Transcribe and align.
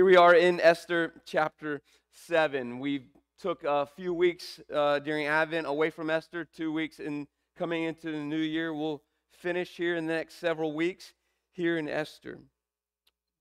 Here 0.00 0.06
we 0.06 0.16
are 0.16 0.34
in 0.34 0.60
Esther 0.60 1.12
chapter 1.26 1.82
7. 2.10 2.78
We 2.78 3.08
took 3.38 3.64
a 3.64 3.84
few 3.84 4.14
weeks 4.14 4.58
uh, 4.74 4.98
during 5.00 5.26
Advent 5.26 5.66
away 5.66 5.90
from 5.90 6.08
Esther, 6.08 6.46
two 6.46 6.72
weeks 6.72 7.00
in 7.00 7.28
coming 7.54 7.82
into 7.84 8.10
the 8.10 8.16
new 8.16 8.38
year. 8.38 8.72
We'll 8.72 9.02
finish 9.30 9.76
here 9.76 9.96
in 9.96 10.06
the 10.06 10.14
next 10.14 10.36
several 10.36 10.72
weeks 10.72 11.12
here 11.50 11.76
in 11.76 11.86
Esther. 11.86 12.38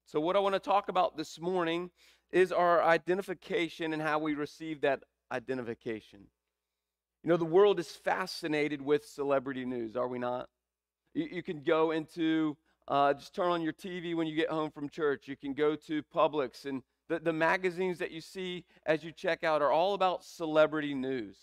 So, 0.03 0.19
what 0.19 0.35
I 0.35 0.39
want 0.39 0.53
to 0.53 0.59
talk 0.59 0.89
about 0.89 1.15
this 1.15 1.39
morning 1.39 1.91
is 2.29 2.51
our 2.51 2.83
identification 2.83 3.93
and 3.93 4.01
how 4.01 4.19
we 4.19 4.33
receive 4.33 4.81
that 4.81 5.01
identification. 5.31 6.25
You 7.23 7.29
know, 7.29 7.37
the 7.37 7.45
world 7.45 7.79
is 7.79 7.87
fascinated 7.87 8.81
with 8.81 9.05
celebrity 9.05 9.63
news, 9.63 9.95
are 9.95 10.09
we 10.09 10.19
not? 10.19 10.49
You, 11.13 11.25
you 11.31 11.41
can 11.41 11.63
go 11.63 11.91
into 11.91 12.57
uh, 12.89 13.13
just 13.13 13.35
turn 13.35 13.51
on 13.51 13.61
your 13.61 13.73
TV 13.73 14.15
when 14.15 14.27
you 14.27 14.35
get 14.35 14.49
home 14.49 14.71
from 14.71 14.89
church. 14.89 15.27
You 15.27 15.37
can 15.37 15.53
go 15.53 15.75
to 15.75 16.03
Publix, 16.13 16.65
and 16.65 16.81
the, 17.07 17.19
the 17.19 17.33
magazines 17.33 17.99
that 17.99 18.11
you 18.11 18.19
see 18.19 18.65
as 18.85 19.03
you 19.03 19.11
check 19.11 19.43
out 19.43 19.61
are 19.61 19.71
all 19.71 19.93
about 19.93 20.23
celebrity 20.23 20.93
news. 20.93 21.37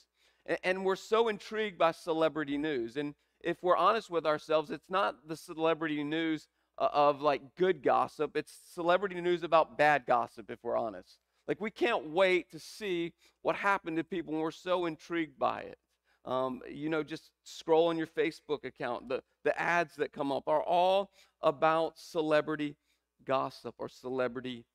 And, 0.44 0.58
and 0.64 0.84
we're 0.84 0.96
so 0.96 1.28
intrigued 1.28 1.78
by 1.78 1.92
celebrity 1.92 2.58
news. 2.58 2.96
And 2.96 3.14
if 3.40 3.62
we're 3.62 3.76
honest 3.76 4.10
with 4.10 4.26
ourselves, 4.26 4.70
it's 4.70 4.90
not 4.90 5.28
the 5.28 5.36
celebrity 5.36 6.02
news 6.02 6.48
uh, 6.78 6.88
of 6.92 7.22
like 7.22 7.40
good 7.56 7.82
gossip, 7.82 8.36
it's 8.36 8.58
celebrity 8.74 9.20
news 9.20 9.42
about 9.42 9.78
bad 9.78 10.04
gossip, 10.06 10.50
if 10.50 10.58
we're 10.62 10.76
honest. 10.76 11.18
Like, 11.48 11.60
we 11.60 11.70
can't 11.70 12.10
wait 12.10 12.50
to 12.50 12.58
see 12.58 13.12
what 13.42 13.54
happened 13.54 13.96
to 13.98 14.04
people, 14.04 14.34
and 14.34 14.42
we're 14.42 14.50
so 14.50 14.86
intrigued 14.86 15.38
by 15.38 15.60
it. 15.60 15.78
Um, 16.24 16.60
you 16.68 16.88
know, 16.88 17.04
just 17.04 17.30
scroll 17.44 17.86
on 17.86 17.96
your 17.96 18.08
Facebook 18.08 18.64
account. 18.64 19.08
The, 19.08 19.22
the 19.44 19.58
ads 19.58 19.94
that 19.96 20.12
come 20.12 20.32
up 20.32 20.48
are 20.48 20.62
all 20.62 21.12
about 21.46 21.96
celebrity 21.96 22.76
gossip 23.24 23.76
or 23.78 23.88
celebrity 23.88 24.66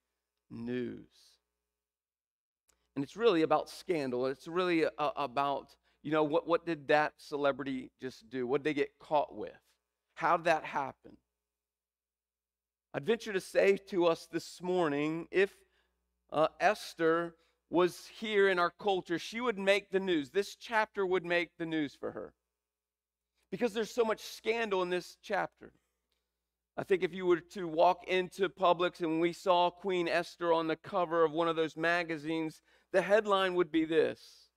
news. 0.50 1.06
And 2.96 3.04
it's 3.04 3.18
really 3.18 3.44
about 3.44 3.70
scandal. 3.70 4.26
It's 4.26 4.48
really 4.48 4.84
a, 4.84 4.92
about, 4.98 5.76
you 6.02 6.12
know, 6.12 6.24
what, 6.24 6.48
what 6.48 6.66
did 6.66 6.88
that 6.88 7.14
celebrity 7.18 7.92
just 8.02 8.30
do? 8.30 8.48
What 8.48 8.64
did 8.64 8.70
they 8.70 8.74
get 8.74 8.98
caught 9.00 9.36
with? 9.36 9.52
How 10.16 10.38
did 10.38 10.46
that 10.46 10.64
happen? 10.64 11.18
I'd 12.94 13.06
venture 13.06 13.34
to 13.34 13.42
say 13.42 13.78
to 13.90 14.06
us 14.06 14.28
this 14.32 14.62
morning 14.62 15.28
if 15.30 15.54
uh, 16.32 16.48
Esther 16.60 17.36
was 17.70 18.10
here 18.20 18.50
in 18.50 18.60
our 18.60 18.70
culture, 18.70 19.20
she 19.20 19.42
would 19.42 19.58
make 19.58 19.92
the 19.92 20.00
news. 20.00 20.30
This 20.30 20.56
chapter 20.56 21.06
would 21.06 21.26
make 21.26 21.58
the 21.58 21.66
news 21.66 21.96
for 21.96 22.12
her. 22.12 22.34
Because 23.50 23.74
there's 23.74 23.92
so 23.92 24.06
much 24.06 24.22
scandal 24.22 24.82
in 24.82 24.90
this 24.90 25.18
chapter. 25.22 25.74
I 26.78 26.84
think 26.84 27.04
if 27.04 27.14
you 27.14 27.26
were 27.26 27.42
to 27.42 27.68
walk 27.68 28.08
into 28.08 28.48
Publix 28.48 29.02
and 29.02 29.20
we 29.20 29.34
saw 29.34 29.70
Queen 29.70 30.08
Esther 30.08 30.54
on 30.54 30.68
the 30.68 30.78
cover 30.78 31.24
of 31.24 31.32
one 31.32 31.50
of 31.50 31.56
those 31.56 31.76
magazines, 31.76 32.62
the 32.94 33.02
headline 33.02 33.56
would 33.56 33.72
be 33.72 33.86
this 33.86 34.50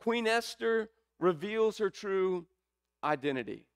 Queen 0.00 0.26
Esther 0.26 0.90
reveals 1.18 1.78
her 1.78 1.90
true 1.90 2.46
identity. 3.04 3.66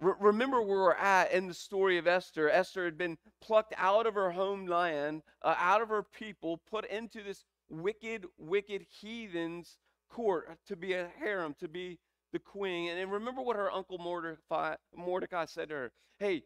remember 0.00 0.60
where 0.60 0.78
we're 0.78 0.92
at 0.94 1.32
in 1.32 1.48
the 1.48 1.54
story 1.54 1.98
of 1.98 2.06
Esther. 2.06 2.50
Esther 2.50 2.84
had 2.84 2.98
been 2.98 3.16
plucked 3.40 3.74
out 3.76 4.06
of 4.06 4.14
her 4.14 4.30
homeland, 4.30 5.22
uh, 5.42 5.54
out 5.58 5.80
of 5.80 5.88
her 5.88 6.02
people, 6.02 6.58
put 6.70 6.84
into 6.90 7.22
this 7.22 7.44
wicked, 7.68 8.26
wicked 8.38 8.84
heathens' 9.00 9.78
court 10.08 10.58
to 10.66 10.76
be 10.76 10.92
a 10.92 11.08
harem, 11.18 11.54
to 11.58 11.68
be 11.68 11.98
the 12.32 12.38
queen. 12.38 12.90
And, 12.90 13.10
remember 13.10 13.42
what 13.42 13.56
her 13.56 13.72
uncle 13.72 13.98
Mordecai, 13.98 14.76
Mordecai 14.94 15.46
said 15.46 15.70
to 15.70 15.74
her 15.74 15.92
Hey, 16.18 16.42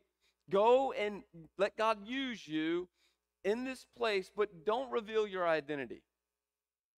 go 0.51 0.93
and 0.93 1.23
let 1.59 1.77
God 1.77 2.06
use 2.06 2.47
you 2.47 2.89
in 3.45 3.65
this 3.65 3.87
place, 3.97 4.31
but 4.34 4.65
don't 4.65 4.91
reveal 4.91 5.27
your 5.27 5.48
identity. 5.48 6.03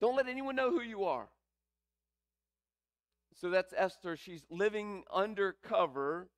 Don't 0.00 0.16
let 0.16 0.28
anyone 0.28 0.56
know 0.56 0.70
who 0.70 0.82
you 0.82 1.04
are. 1.04 1.28
So 3.40 3.50
that's 3.50 3.72
Esther. 3.76 4.16
She's 4.16 4.44
living 4.50 5.04
undercover. 5.12 6.28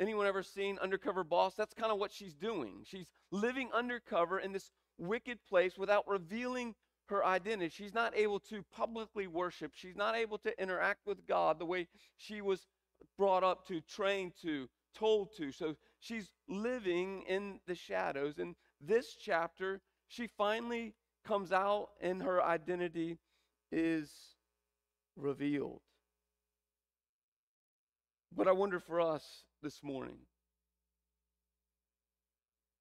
Anyone 0.00 0.26
ever 0.26 0.42
seen 0.42 0.78
Undercover 0.78 1.22
Boss? 1.22 1.54
That's 1.54 1.74
kind 1.74 1.92
of 1.92 1.98
what 1.98 2.10
she's 2.10 2.34
doing. 2.34 2.82
She's 2.84 3.06
living 3.30 3.70
undercover 3.72 4.40
in 4.40 4.52
this 4.52 4.70
wicked 4.98 5.38
place 5.48 5.78
without 5.78 6.08
revealing 6.08 6.74
her 7.06 7.24
identity. 7.24 7.68
She's 7.68 7.94
not 7.94 8.16
able 8.16 8.40
to 8.40 8.64
publicly 8.74 9.26
worship. 9.26 9.72
She's 9.74 9.96
not 9.96 10.16
able 10.16 10.38
to 10.38 10.60
interact 10.60 11.06
with 11.06 11.26
God 11.26 11.58
the 11.58 11.66
way 11.66 11.88
she 12.16 12.40
was 12.40 12.66
brought 13.18 13.44
up 13.44 13.66
to, 13.68 13.80
trained 13.82 14.32
to, 14.42 14.68
told 14.94 15.36
to. 15.36 15.52
So 15.52 15.76
she's 16.02 16.32
living 16.48 17.22
in 17.28 17.60
the 17.66 17.74
shadows. 17.74 18.38
In 18.38 18.54
this 18.80 19.14
chapter, 19.14 19.80
she 20.08 20.26
finally 20.26 20.94
comes 21.24 21.52
out 21.52 21.90
and 22.00 22.22
her 22.22 22.42
identity 22.42 23.18
is 23.70 24.10
revealed. 25.16 25.80
But 28.36 28.48
I 28.48 28.52
wonder 28.52 28.80
for 28.80 29.00
us 29.00 29.44
this 29.62 29.82
morning 29.82 30.18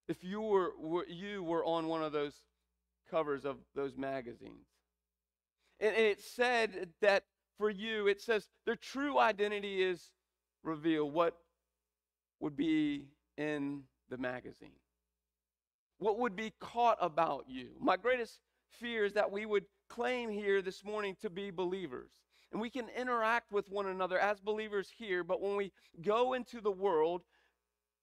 if 0.07 0.23
you 0.23 0.41
were, 0.41 0.71
were 0.77 1.05
you 1.07 1.43
were 1.43 1.63
on 1.63 1.87
one 1.87 2.03
of 2.03 2.11
those 2.11 2.33
covers 3.09 3.45
of 3.45 3.57
those 3.75 3.95
magazines. 3.95 4.67
And, 5.79 5.95
and 5.95 6.05
it 6.05 6.21
said 6.21 6.89
that 7.01 7.23
for 7.57 7.69
you, 7.69 8.07
it 8.07 8.19
says 8.19 8.49
their 8.65 8.75
true 8.75 9.19
identity 9.19 9.81
is 9.81 10.11
revealed. 10.63 11.13
What 11.13 11.37
would 12.41 12.57
be 12.57 13.05
in 13.37 13.83
the 14.09 14.17
magazine? 14.17 14.71
What 15.99 16.19
would 16.19 16.35
be 16.35 16.51
caught 16.59 16.97
about 16.99 17.45
you? 17.47 17.69
My 17.79 17.95
greatest 17.95 18.39
fear 18.71 19.05
is 19.05 19.13
that 19.13 19.31
we 19.31 19.45
would 19.45 19.65
claim 19.89 20.29
here 20.29 20.61
this 20.61 20.83
morning 20.83 21.15
to 21.21 21.29
be 21.29 21.51
believers. 21.51 22.11
And 22.51 22.59
we 22.59 22.69
can 22.69 22.89
interact 22.89 23.51
with 23.51 23.69
one 23.69 23.85
another 23.85 24.19
as 24.19 24.39
believers 24.39 24.89
here, 24.97 25.23
but 25.23 25.41
when 25.41 25.55
we 25.55 25.71
go 26.01 26.33
into 26.33 26.59
the 26.59 26.71
world, 26.71 27.21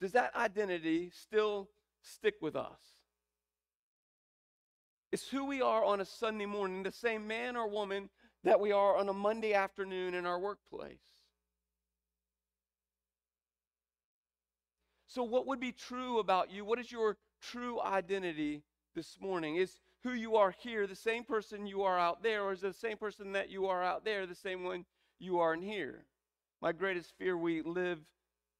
does 0.00 0.12
that 0.12 0.34
identity 0.34 1.10
still 1.10 1.68
stick 2.02 2.34
with 2.40 2.56
us? 2.56 2.78
It's 5.10 5.28
who 5.28 5.44
we 5.46 5.60
are 5.60 5.84
on 5.84 6.00
a 6.00 6.04
Sunday 6.04 6.46
morning, 6.46 6.82
the 6.82 6.92
same 6.92 7.26
man 7.26 7.56
or 7.56 7.68
woman 7.68 8.08
that 8.44 8.60
we 8.60 8.72
are 8.72 8.96
on 8.96 9.08
a 9.08 9.12
Monday 9.12 9.54
afternoon 9.54 10.14
in 10.14 10.24
our 10.24 10.38
workplace. 10.38 10.98
So, 15.08 15.22
what 15.22 15.46
would 15.46 15.58
be 15.58 15.72
true 15.72 16.18
about 16.18 16.50
you? 16.50 16.66
What 16.66 16.78
is 16.78 16.92
your 16.92 17.16
true 17.40 17.80
identity 17.80 18.62
this 18.94 19.16
morning? 19.20 19.56
Is 19.56 19.80
who 20.04 20.12
you 20.12 20.36
are 20.36 20.50
here 20.50 20.86
the 20.86 20.94
same 20.94 21.24
person 21.24 21.66
you 21.66 21.82
are 21.82 21.98
out 21.98 22.22
there, 22.22 22.42
or 22.42 22.52
is 22.52 22.60
the 22.60 22.74
same 22.74 22.98
person 22.98 23.32
that 23.32 23.48
you 23.48 23.66
are 23.66 23.82
out 23.82 24.04
there 24.04 24.26
the 24.26 24.34
same 24.34 24.64
one 24.64 24.84
you 25.18 25.38
are 25.40 25.54
in 25.54 25.62
here? 25.62 26.04
My 26.60 26.72
greatest 26.72 27.14
fear 27.18 27.38
we 27.38 27.62
live 27.62 28.00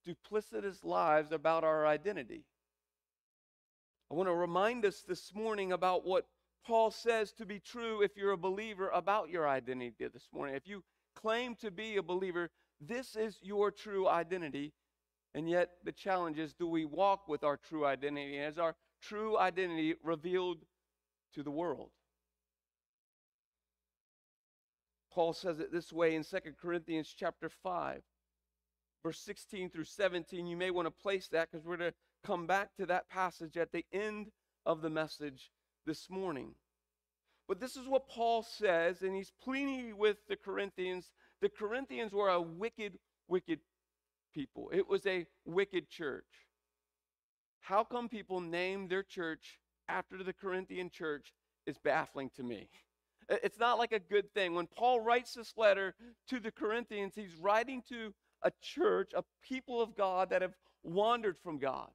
duplicitous 0.06 0.84
lives 0.84 1.32
about 1.32 1.64
our 1.64 1.86
identity. 1.86 2.44
I 4.10 4.14
want 4.14 4.30
to 4.30 4.34
remind 4.34 4.86
us 4.86 5.02
this 5.06 5.34
morning 5.34 5.72
about 5.72 6.06
what 6.06 6.26
Paul 6.66 6.90
says 6.90 7.32
to 7.32 7.44
be 7.44 7.60
true 7.60 8.00
if 8.00 8.16
you're 8.16 8.32
a 8.32 8.38
believer 8.38 8.88
about 8.88 9.28
your 9.28 9.46
identity 9.46 9.92
this 9.98 10.28
morning. 10.32 10.54
If 10.54 10.66
you 10.66 10.82
claim 11.14 11.56
to 11.56 11.70
be 11.70 11.96
a 11.96 12.02
believer, 12.02 12.48
this 12.80 13.16
is 13.16 13.38
your 13.42 13.70
true 13.70 14.08
identity. 14.08 14.72
And 15.34 15.48
yet, 15.48 15.70
the 15.84 15.92
challenge 15.92 16.38
is 16.38 16.54
do 16.54 16.66
we 16.66 16.84
walk 16.84 17.28
with 17.28 17.44
our 17.44 17.56
true 17.56 17.84
identity? 17.84 18.36
And 18.36 18.52
is 18.52 18.58
our 18.58 18.74
true 19.02 19.38
identity 19.38 19.94
revealed 20.02 20.58
to 21.34 21.42
the 21.42 21.50
world? 21.50 21.90
Paul 25.12 25.32
says 25.32 25.58
it 25.58 25.72
this 25.72 25.92
way 25.92 26.14
in 26.14 26.22
2 26.22 26.38
Corinthians 26.60 27.14
chapter 27.16 27.48
5, 27.48 28.02
verse 29.02 29.20
16 29.20 29.70
through 29.70 29.84
17. 29.84 30.46
You 30.46 30.56
may 30.56 30.70
want 30.70 30.86
to 30.86 30.90
place 30.90 31.28
that 31.28 31.50
because 31.50 31.66
we're 31.66 31.76
going 31.76 31.90
to 31.90 31.96
come 32.24 32.46
back 32.46 32.74
to 32.76 32.86
that 32.86 33.08
passage 33.08 33.56
at 33.56 33.72
the 33.72 33.84
end 33.92 34.30
of 34.64 34.80
the 34.80 34.90
message 34.90 35.50
this 35.86 36.08
morning. 36.10 36.54
But 37.48 37.60
this 37.60 37.76
is 37.76 37.88
what 37.88 38.08
Paul 38.08 38.42
says, 38.42 39.02
and 39.02 39.16
he's 39.16 39.32
pleading 39.42 39.96
with 39.96 40.18
the 40.28 40.36
Corinthians. 40.36 41.10
The 41.40 41.48
Corinthians 41.48 42.12
were 42.12 42.28
a 42.28 42.40
wicked, 42.40 42.98
wicked 43.26 43.60
people, 44.38 44.70
it 44.72 44.88
was 44.88 45.04
a 45.06 45.26
wicked 45.44 45.88
church. 45.88 46.24
How 47.60 47.82
come 47.82 48.08
people 48.08 48.40
name 48.40 48.88
their 48.88 49.02
church 49.02 49.58
after 49.88 50.22
the 50.22 50.32
Corinthian 50.32 50.90
church 50.90 51.32
is 51.66 51.78
baffling 51.78 52.30
to 52.36 52.42
me. 52.42 52.68
It's 53.28 53.58
not 53.58 53.78
like 53.78 53.92
a 53.92 53.98
good 53.98 54.32
thing. 54.32 54.54
When 54.54 54.66
Paul 54.66 55.00
writes 55.00 55.34
this 55.34 55.54
letter 55.56 55.94
to 56.28 56.40
the 56.40 56.50
Corinthians, 56.50 57.14
he's 57.14 57.34
writing 57.40 57.82
to 57.88 58.14
a 58.42 58.52
church, 58.62 59.10
a 59.14 59.24
people 59.42 59.82
of 59.82 59.96
God 59.96 60.30
that 60.30 60.42
have 60.42 60.54
wandered 60.82 61.36
from 61.42 61.58
God 61.58 61.90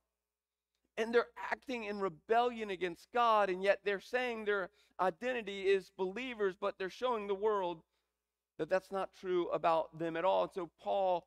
and 0.97 1.13
they're 1.13 1.27
acting 1.51 1.85
in 1.85 1.99
rebellion 1.99 2.69
against 2.69 3.07
God, 3.13 3.49
and 3.49 3.63
yet 3.63 3.79
they're 3.83 3.99
saying 3.99 4.45
their 4.45 4.69
identity 4.99 5.61
is 5.61 5.91
believers, 5.97 6.55
but 6.59 6.75
they're 6.77 6.89
showing 6.89 7.27
the 7.27 7.33
world 7.33 7.81
that 8.59 8.69
that's 8.69 8.91
not 8.91 9.09
true 9.19 9.49
about 9.49 9.97
them 9.97 10.15
at 10.15 10.25
all. 10.25 10.43
And 10.43 10.51
so 10.53 10.69
Paul 10.81 11.25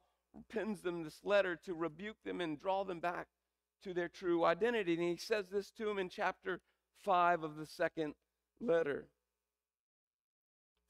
pens 0.48 0.80
them 0.80 1.02
this 1.02 1.20
letter 1.24 1.56
to 1.64 1.74
rebuke 1.74 2.22
them 2.24 2.40
and 2.40 2.60
draw 2.60 2.84
them 2.84 3.00
back 3.00 3.26
to 3.84 3.94
their 3.94 4.08
true 4.08 4.44
identity. 4.44 4.94
And 4.94 5.02
he 5.02 5.16
says 5.16 5.46
this 5.50 5.70
to 5.72 5.84
them 5.84 5.98
in 5.98 6.08
chapter 6.08 6.60
5 7.04 7.42
of 7.42 7.56
the 7.56 7.66
second 7.66 8.14
letter. 8.60 9.06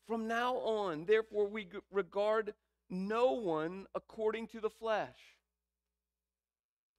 From 0.06 0.28
now 0.28 0.56
on, 0.56 1.04
therefore, 1.04 1.48
we 1.48 1.69
regard 1.90 2.54
no 2.88 3.32
one 3.32 3.87
according 3.94 4.46
to 4.48 4.60
the 4.60 4.70
flesh. 4.70 5.19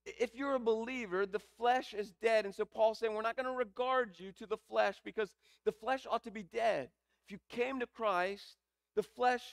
If 0.05 0.35
you're 0.35 0.55
a 0.55 0.59
believer, 0.59 1.25
the 1.25 1.41
flesh 1.57 1.93
is 1.93 2.13
dead. 2.21 2.45
And 2.45 2.53
so 2.53 2.65
Paul's 2.65 2.99
saying, 2.99 3.13
we're 3.13 3.21
not 3.21 3.35
going 3.35 3.45
to 3.45 3.51
regard 3.51 4.19
you 4.19 4.31
to 4.33 4.45
the 4.45 4.57
flesh 4.69 4.95
because 5.03 5.31
the 5.65 5.71
flesh 5.71 6.05
ought 6.09 6.23
to 6.23 6.31
be 6.31 6.43
dead. 6.43 6.89
If 7.25 7.31
you 7.31 7.39
came 7.49 7.79
to 7.79 7.87
Christ, 7.87 8.57
the 8.95 9.03
flesh 9.03 9.43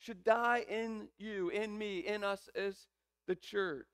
should 0.00 0.24
die 0.24 0.64
in 0.68 1.08
you, 1.18 1.50
in 1.50 1.76
me, 1.76 1.98
in 1.98 2.24
us 2.24 2.48
as 2.54 2.86
the 3.26 3.34
church. 3.36 3.86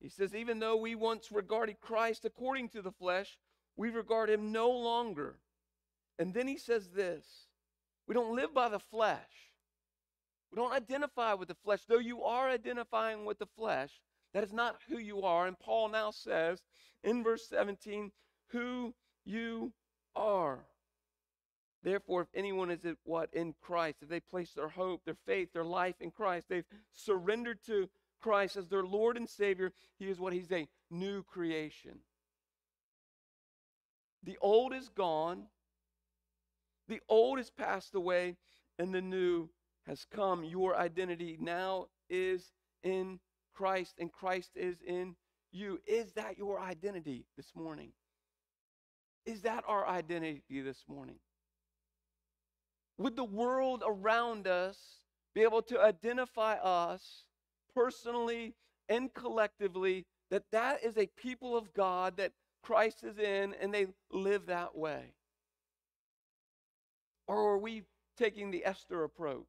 He 0.00 0.08
says, 0.08 0.34
even 0.34 0.60
though 0.60 0.76
we 0.76 0.94
once 0.94 1.30
regarded 1.30 1.80
Christ 1.80 2.24
according 2.24 2.70
to 2.70 2.80
the 2.80 2.92
flesh, 2.92 3.38
we 3.76 3.90
regard 3.90 4.30
him 4.30 4.52
no 4.52 4.70
longer. 4.70 5.40
And 6.18 6.32
then 6.32 6.48
he 6.48 6.56
says 6.56 6.90
this 6.90 7.26
we 8.06 8.14
don't 8.14 8.34
live 8.34 8.54
by 8.54 8.68
the 8.68 8.78
flesh. 8.78 9.18
We 10.50 10.56
don't 10.56 10.72
identify 10.72 11.34
with 11.34 11.48
the 11.48 11.54
flesh. 11.54 11.80
Though 11.86 11.98
you 11.98 12.24
are 12.24 12.48
identifying 12.48 13.24
with 13.24 13.38
the 13.38 13.46
flesh, 13.46 14.00
that 14.32 14.42
is 14.42 14.52
not 14.52 14.76
who 14.88 14.98
you 14.98 15.22
are. 15.22 15.46
And 15.46 15.58
Paul 15.58 15.88
now 15.88 16.10
says 16.10 16.62
in 17.04 17.22
verse 17.22 17.46
17, 17.48 18.10
who 18.48 18.94
you 19.24 19.72
are. 20.16 20.60
Therefore, 21.82 22.22
if 22.22 22.28
anyone 22.34 22.70
is 22.70 22.84
at 22.84 22.96
what? 23.04 23.30
In 23.32 23.54
Christ, 23.60 23.98
if 24.02 24.08
they 24.08 24.20
place 24.20 24.52
their 24.52 24.68
hope, 24.68 25.04
their 25.04 25.16
faith, 25.26 25.52
their 25.52 25.64
life 25.64 25.96
in 26.00 26.10
Christ, 26.10 26.48
they've 26.48 26.66
surrendered 26.92 27.58
to 27.66 27.88
Christ 28.20 28.56
as 28.56 28.68
their 28.68 28.84
Lord 28.84 29.16
and 29.16 29.28
Savior, 29.28 29.72
He 29.98 30.10
is 30.10 30.20
what 30.20 30.34
He's 30.34 30.52
a 30.52 30.68
new 30.90 31.22
creation. 31.22 32.00
The 34.22 34.36
old 34.42 34.74
is 34.74 34.90
gone, 34.90 35.46
the 36.88 37.00
old 37.08 37.38
has 37.38 37.50
passed 37.50 37.94
away, 37.94 38.36
and 38.78 38.94
the 38.94 39.00
new 39.00 39.48
has 39.86 40.04
come. 40.04 40.44
Your 40.44 40.76
identity 40.76 41.38
now 41.40 41.86
is 42.10 42.52
in 42.82 43.20
Christ, 43.54 43.94
and 43.98 44.12
Christ 44.12 44.50
is 44.54 44.82
in 44.86 45.16
you. 45.50 45.80
Is 45.86 46.12
that 46.12 46.36
your 46.36 46.60
identity 46.60 47.24
this 47.36 47.52
morning? 47.54 47.92
Is 49.24 49.42
that 49.42 49.64
our 49.66 49.88
identity 49.88 50.60
this 50.60 50.84
morning? 50.86 51.16
Would 53.00 53.16
the 53.16 53.24
world 53.24 53.82
around 53.86 54.46
us 54.46 54.76
be 55.34 55.40
able 55.40 55.62
to 55.62 55.80
identify 55.80 56.56
us 56.56 57.24
personally 57.74 58.52
and 58.90 59.12
collectively 59.14 60.04
that 60.30 60.42
that 60.52 60.84
is 60.84 60.98
a 60.98 61.06
people 61.06 61.56
of 61.56 61.72
God 61.72 62.18
that 62.18 62.32
Christ 62.62 63.02
is 63.02 63.16
in 63.16 63.54
and 63.58 63.72
they 63.72 63.86
live 64.12 64.44
that 64.46 64.76
way? 64.76 65.14
Or 67.26 67.52
are 67.52 67.58
we 67.58 67.84
taking 68.18 68.50
the 68.50 68.66
Esther 68.66 69.02
approach 69.02 69.48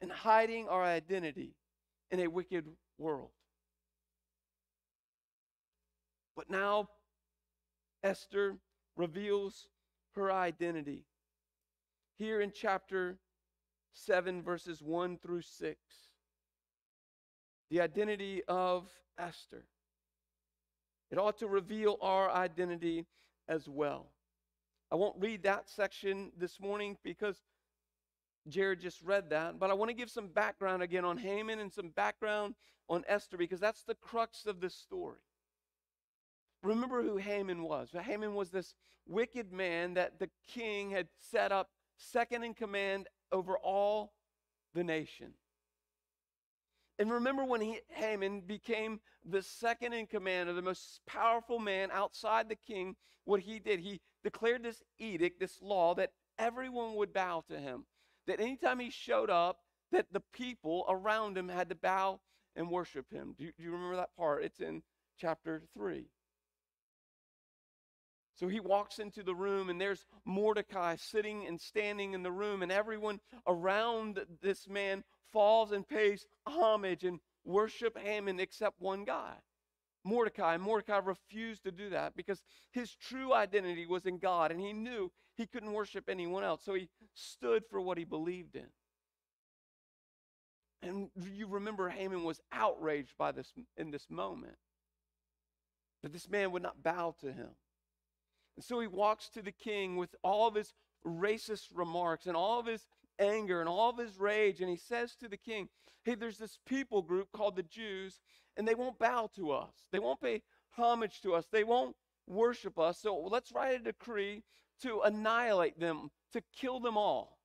and 0.00 0.12
hiding 0.12 0.68
our 0.68 0.84
identity 0.84 1.56
in 2.12 2.20
a 2.20 2.28
wicked 2.28 2.64
world? 2.96 3.30
But 6.36 6.48
now 6.48 6.90
Esther 8.04 8.56
reveals 8.96 9.66
her 10.14 10.30
identity 10.30 11.06
here 12.18 12.40
in 12.40 12.52
chapter 12.54 13.18
7, 13.92 14.42
verses 14.42 14.82
1 14.82 15.18
through 15.18 15.42
6. 15.42 15.78
The 17.70 17.80
identity 17.80 18.42
of 18.48 18.88
Esther. 19.18 19.64
It 21.10 21.18
ought 21.18 21.38
to 21.38 21.46
reveal 21.46 21.98
our 22.00 22.30
identity 22.30 23.06
as 23.48 23.68
well. 23.68 24.06
I 24.90 24.96
won't 24.96 25.16
read 25.18 25.42
that 25.44 25.68
section 25.68 26.32
this 26.38 26.60
morning 26.60 26.96
because 27.02 27.36
Jared 28.48 28.80
just 28.80 29.02
read 29.02 29.30
that, 29.30 29.58
but 29.58 29.70
I 29.70 29.74
want 29.74 29.90
to 29.90 29.94
give 29.96 30.10
some 30.10 30.28
background 30.28 30.82
again 30.82 31.04
on 31.04 31.16
Haman 31.16 31.58
and 31.58 31.72
some 31.72 31.88
background 31.88 32.54
on 32.88 33.04
Esther 33.08 33.36
because 33.36 33.60
that's 33.60 33.82
the 33.82 33.94
crux 33.94 34.44
of 34.46 34.60
this 34.60 34.74
story. 34.74 35.20
Remember 36.62 37.02
who 37.02 37.16
Haman 37.16 37.62
was. 37.62 37.90
Haman 37.92 38.34
was 38.34 38.50
this 38.50 38.74
wicked 39.06 39.52
man 39.52 39.94
that 39.94 40.18
the 40.18 40.30
king 40.48 40.90
had 40.90 41.08
set 41.30 41.52
up 41.52 41.70
second 41.96 42.44
in 42.44 42.54
command 42.54 43.08
over 43.32 43.56
all 43.56 44.12
the 44.74 44.84
nation. 44.84 45.32
And 46.98 47.10
remember 47.10 47.44
when 47.44 47.60
he, 47.60 47.80
Haman 47.88 48.42
became 48.42 49.00
the 49.24 49.42
second 49.42 49.94
in 49.94 50.06
command 50.06 50.48
of 50.48 50.56
the 50.56 50.62
most 50.62 51.00
powerful 51.06 51.58
man 51.58 51.90
outside 51.92 52.48
the 52.48 52.56
king, 52.56 52.94
what 53.24 53.40
he 53.40 53.58
did, 53.58 53.80
he 53.80 54.00
declared 54.22 54.62
this 54.62 54.82
edict, 54.98 55.40
this 55.40 55.60
law, 55.60 55.94
that 55.94 56.12
everyone 56.38 56.94
would 56.94 57.12
bow 57.12 57.42
to 57.48 57.58
him. 57.58 57.84
That 58.26 58.40
anytime 58.40 58.78
he 58.78 58.90
showed 58.90 59.30
up, 59.30 59.58
that 59.92 60.06
the 60.12 60.22
people 60.32 60.84
around 60.88 61.36
him 61.36 61.48
had 61.48 61.68
to 61.68 61.74
bow 61.74 62.20
and 62.56 62.70
worship 62.70 63.10
him. 63.10 63.34
Do 63.36 63.44
do 63.44 63.62
you 63.62 63.72
remember 63.72 63.96
that 63.96 64.16
part? 64.16 64.44
It's 64.44 64.60
in 64.60 64.82
chapter 65.18 65.62
3. 65.76 66.06
So 68.34 68.48
he 68.48 68.58
walks 68.58 68.98
into 68.98 69.22
the 69.22 69.34
room, 69.34 69.70
and 69.70 69.80
there's 69.80 70.06
Mordecai 70.24 70.96
sitting 70.96 71.46
and 71.46 71.60
standing 71.60 72.14
in 72.14 72.22
the 72.22 72.32
room, 72.32 72.62
and 72.62 72.72
everyone 72.72 73.20
around 73.46 74.20
this 74.42 74.68
man 74.68 75.04
falls 75.32 75.70
and 75.72 75.88
pays 75.88 76.26
homage 76.46 77.04
and 77.04 77.20
worship 77.44 77.96
Haman 77.96 78.40
except 78.40 78.80
one 78.80 79.04
guy, 79.04 79.34
Mordecai. 80.02 80.56
Mordecai 80.56 80.98
refused 80.98 81.62
to 81.64 81.70
do 81.70 81.90
that 81.90 82.16
because 82.16 82.42
his 82.72 82.94
true 82.96 83.32
identity 83.32 83.86
was 83.86 84.04
in 84.04 84.18
God, 84.18 84.50
and 84.50 84.60
he 84.60 84.72
knew 84.72 85.12
he 85.36 85.46
couldn't 85.46 85.72
worship 85.72 86.08
anyone 86.08 86.42
else. 86.42 86.62
So 86.64 86.74
he 86.74 86.88
stood 87.14 87.64
for 87.70 87.80
what 87.80 87.98
he 87.98 88.04
believed 88.04 88.56
in. 88.56 88.66
And 90.82 91.08
you 91.16 91.46
remember 91.46 91.88
Haman 91.88 92.24
was 92.24 92.40
outraged 92.52 93.16
by 93.16 93.32
this 93.32 93.52
in 93.76 93.90
this 93.90 94.06
moment. 94.10 94.56
That 96.02 96.12
this 96.12 96.28
man 96.28 96.52
would 96.52 96.62
not 96.62 96.82
bow 96.82 97.14
to 97.20 97.32
him. 97.32 97.50
And 98.56 98.64
so 98.64 98.80
he 98.80 98.86
walks 98.86 99.28
to 99.30 99.42
the 99.42 99.52
king 99.52 99.96
with 99.96 100.14
all 100.22 100.46
of 100.46 100.54
his 100.54 100.72
racist 101.06 101.68
remarks 101.74 102.26
and 102.26 102.36
all 102.36 102.60
of 102.60 102.66
his 102.66 102.86
anger 103.18 103.60
and 103.60 103.68
all 103.68 103.90
of 103.90 103.98
his 103.98 104.18
rage. 104.18 104.60
And 104.60 104.70
he 104.70 104.76
says 104.76 105.14
to 105.16 105.28
the 105.28 105.36
king, 105.36 105.68
Hey, 106.04 106.14
there's 106.14 106.38
this 106.38 106.58
people 106.66 107.02
group 107.02 107.28
called 107.32 107.56
the 107.56 107.62
Jews, 107.62 108.20
and 108.56 108.68
they 108.68 108.74
won't 108.74 108.98
bow 108.98 109.30
to 109.36 109.52
us. 109.52 109.72
They 109.90 109.98
won't 109.98 110.20
pay 110.20 110.42
homage 110.76 111.20
to 111.22 111.34
us. 111.34 111.46
They 111.50 111.64
won't 111.64 111.96
worship 112.26 112.78
us. 112.78 112.98
So 113.00 113.16
let's 113.16 113.52
write 113.52 113.80
a 113.80 113.82
decree 113.82 114.42
to 114.82 115.00
annihilate 115.00 115.80
them, 115.80 116.10
to 116.32 116.42
kill 116.54 116.80
them 116.80 116.98
all. 116.98 117.38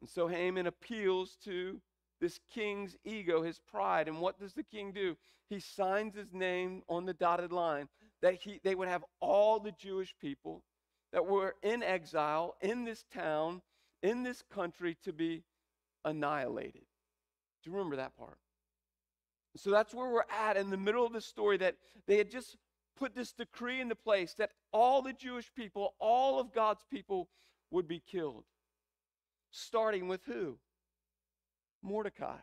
And 0.00 0.08
so 0.08 0.26
Haman 0.26 0.66
appeals 0.66 1.36
to 1.44 1.80
this 2.20 2.40
king's 2.52 2.96
ego, 3.04 3.42
his 3.42 3.60
pride. 3.60 4.08
And 4.08 4.20
what 4.20 4.38
does 4.38 4.54
the 4.54 4.64
king 4.64 4.92
do? 4.92 5.16
He 5.48 5.60
signs 5.60 6.16
his 6.16 6.32
name 6.32 6.82
on 6.88 7.04
the 7.04 7.14
dotted 7.14 7.52
line 7.52 7.88
that 8.22 8.34
he, 8.34 8.60
they 8.64 8.74
would 8.74 8.88
have 8.88 9.04
all 9.20 9.60
the 9.60 9.72
Jewish 9.72 10.14
people 10.20 10.62
that 11.12 11.26
were 11.26 11.54
in 11.62 11.82
exile 11.82 12.56
in 12.60 12.84
this 12.84 13.04
town, 13.12 13.62
in 14.02 14.22
this 14.22 14.42
country, 14.52 14.96
to 15.04 15.12
be 15.12 15.44
annihilated. 16.04 16.82
Do 17.62 17.70
you 17.70 17.76
remember 17.76 17.96
that 17.96 18.16
part? 18.16 18.38
So 19.56 19.70
that's 19.70 19.94
where 19.94 20.10
we're 20.10 20.22
at 20.30 20.56
in 20.56 20.70
the 20.70 20.76
middle 20.76 21.06
of 21.06 21.12
the 21.12 21.20
story 21.20 21.56
that 21.58 21.76
they 22.06 22.18
had 22.18 22.30
just 22.30 22.56
put 22.96 23.14
this 23.14 23.32
decree 23.32 23.80
into 23.80 23.94
place 23.94 24.34
that 24.34 24.50
all 24.72 25.02
the 25.02 25.12
Jewish 25.12 25.50
people, 25.54 25.94
all 25.98 26.38
of 26.38 26.52
God's 26.52 26.84
people, 26.90 27.28
would 27.70 27.88
be 27.88 28.00
killed. 28.00 28.44
Starting 29.50 30.08
with 30.08 30.20
who? 30.24 30.58
Mordecai. 31.82 32.38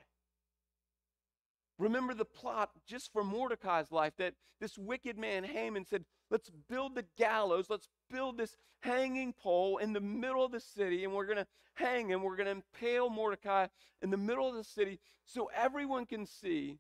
Remember 1.80 2.14
the 2.14 2.26
plot 2.26 2.72
just 2.86 3.12
for 3.12 3.24
Mordecai's 3.24 3.92
life 3.92 4.14
that 4.18 4.36
this 4.60 4.78
wicked 4.78 5.18
man, 5.18 5.44
Haman, 5.44 5.86
said, 5.86 6.06
Let's 6.30 6.50
build 6.70 6.96
the 6.96 7.06
gallows, 7.18 7.68
let's 7.70 7.90
build 8.10 8.38
this 8.38 8.56
hanging 8.82 9.34
pole 9.34 9.78
in 9.78 9.94
the 9.94 10.02
middle 10.02 10.44
of 10.44 10.52
the 10.52 10.60
city, 10.60 11.04
and 11.04 11.14
we're 11.14 11.26
going 11.26 11.38
to 11.38 11.48
hang 11.76 12.10
him. 12.10 12.22
We're 12.22 12.36
going 12.36 12.48
to 12.48 12.62
impale 12.64 13.10
Mordecai 13.10 13.68
in 14.02 14.10
the 14.10 14.18
middle 14.18 14.50
of 14.50 14.56
the 14.56 14.64
city 14.64 15.00
so 15.26 15.50
everyone 15.56 16.06
can 16.06 16.26
see, 16.26 16.80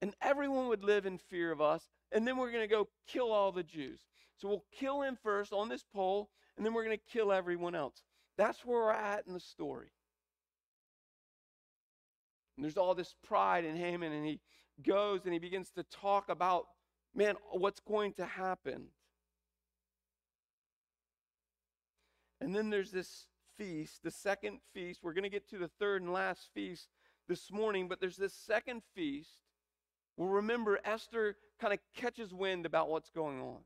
and 0.00 0.14
everyone 0.20 0.68
would 0.68 0.84
live 0.84 1.06
in 1.06 1.18
fear 1.18 1.52
of 1.52 1.60
us. 1.60 1.88
And 2.10 2.26
then 2.28 2.36
we're 2.36 2.50
going 2.50 2.64
to 2.64 2.74
go 2.74 2.88
kill 3.06 3.32
all 3.32 3.52
the 3.52 3.62
Jews. 3.62 4.00
So 4.36 4.48
we'll 4.48 4.64
kill 4.78 5.02
him 5.02 5.16
first 5.22 5.52
on 5.52 5.68
this 5.68 5.84
pole, 5.94 6.28
and 6.56 6.66
then 6.66 6.74
we're 6.74 6.84
going 6.84 6.98
to 6.98 7.12
kill 7.12 7.32
everyone 7.32 7.74
else. 7.74 8.02
That's 8.36 8.64
where 8.64 8.80
we're 8.80 8.92
at 8.92 9.26
in 9.26 9.32
the 9.32 9.40
story. 9.40 9.92
And 12.56 12.64
there's 12.64 12.76
all 12.76 12.94
this 12.94 13.14
pride 13.22 13.64
in 13.64 13.76
Haman, 13.76 14.12
and 14.12 14.26
he 14.26 14.40
goes 14.82 15.24
and 15.24 15.32
he 15.32 15.38
begins 15.38 15.70
to 15.70 15.82
talk 15.84 16.28
about, 16.28 16.66
man, 17.14 17.36
what's 17.50 17.80
going 17.80 18.12
to 18.14 18.26
happen. 18.26 18.86
And 22.40 22.54
then 22.54 22.70
there's 22.70 22.90
this 22.90 23.26
feast, 23.56 24.02
the 24.02 24.10
second 24.10 24.58
feast. 24.74 25.00
We're 25.02 25.12
going 25.12 25.22
to 25.22 25.30
get 25.30 25.48
to 25.50 25.58
the 25.58 25.70
third 25.78 26.02
and 26.02 26.12
last 26.12 26.50
feast 26.54 26.88
this 27.28 27.52
morning, 27.52 27.88
but 27.88 28.00
there's 28.00 28.16
this 28.16 28.34
second 28.34 28.82
feast. 28.94 29.38
Well, 30.16 30.28
remember, 30.28 30.80
Esther 30.84 31.36
kind 31.60 31.72
of 31.72 31.78
catches 31.94 32.34
wind 32.34 32.66
about 32.66 32.88
what's 32.88 33.10
going 33.10 33.40
on. 33.40 33.58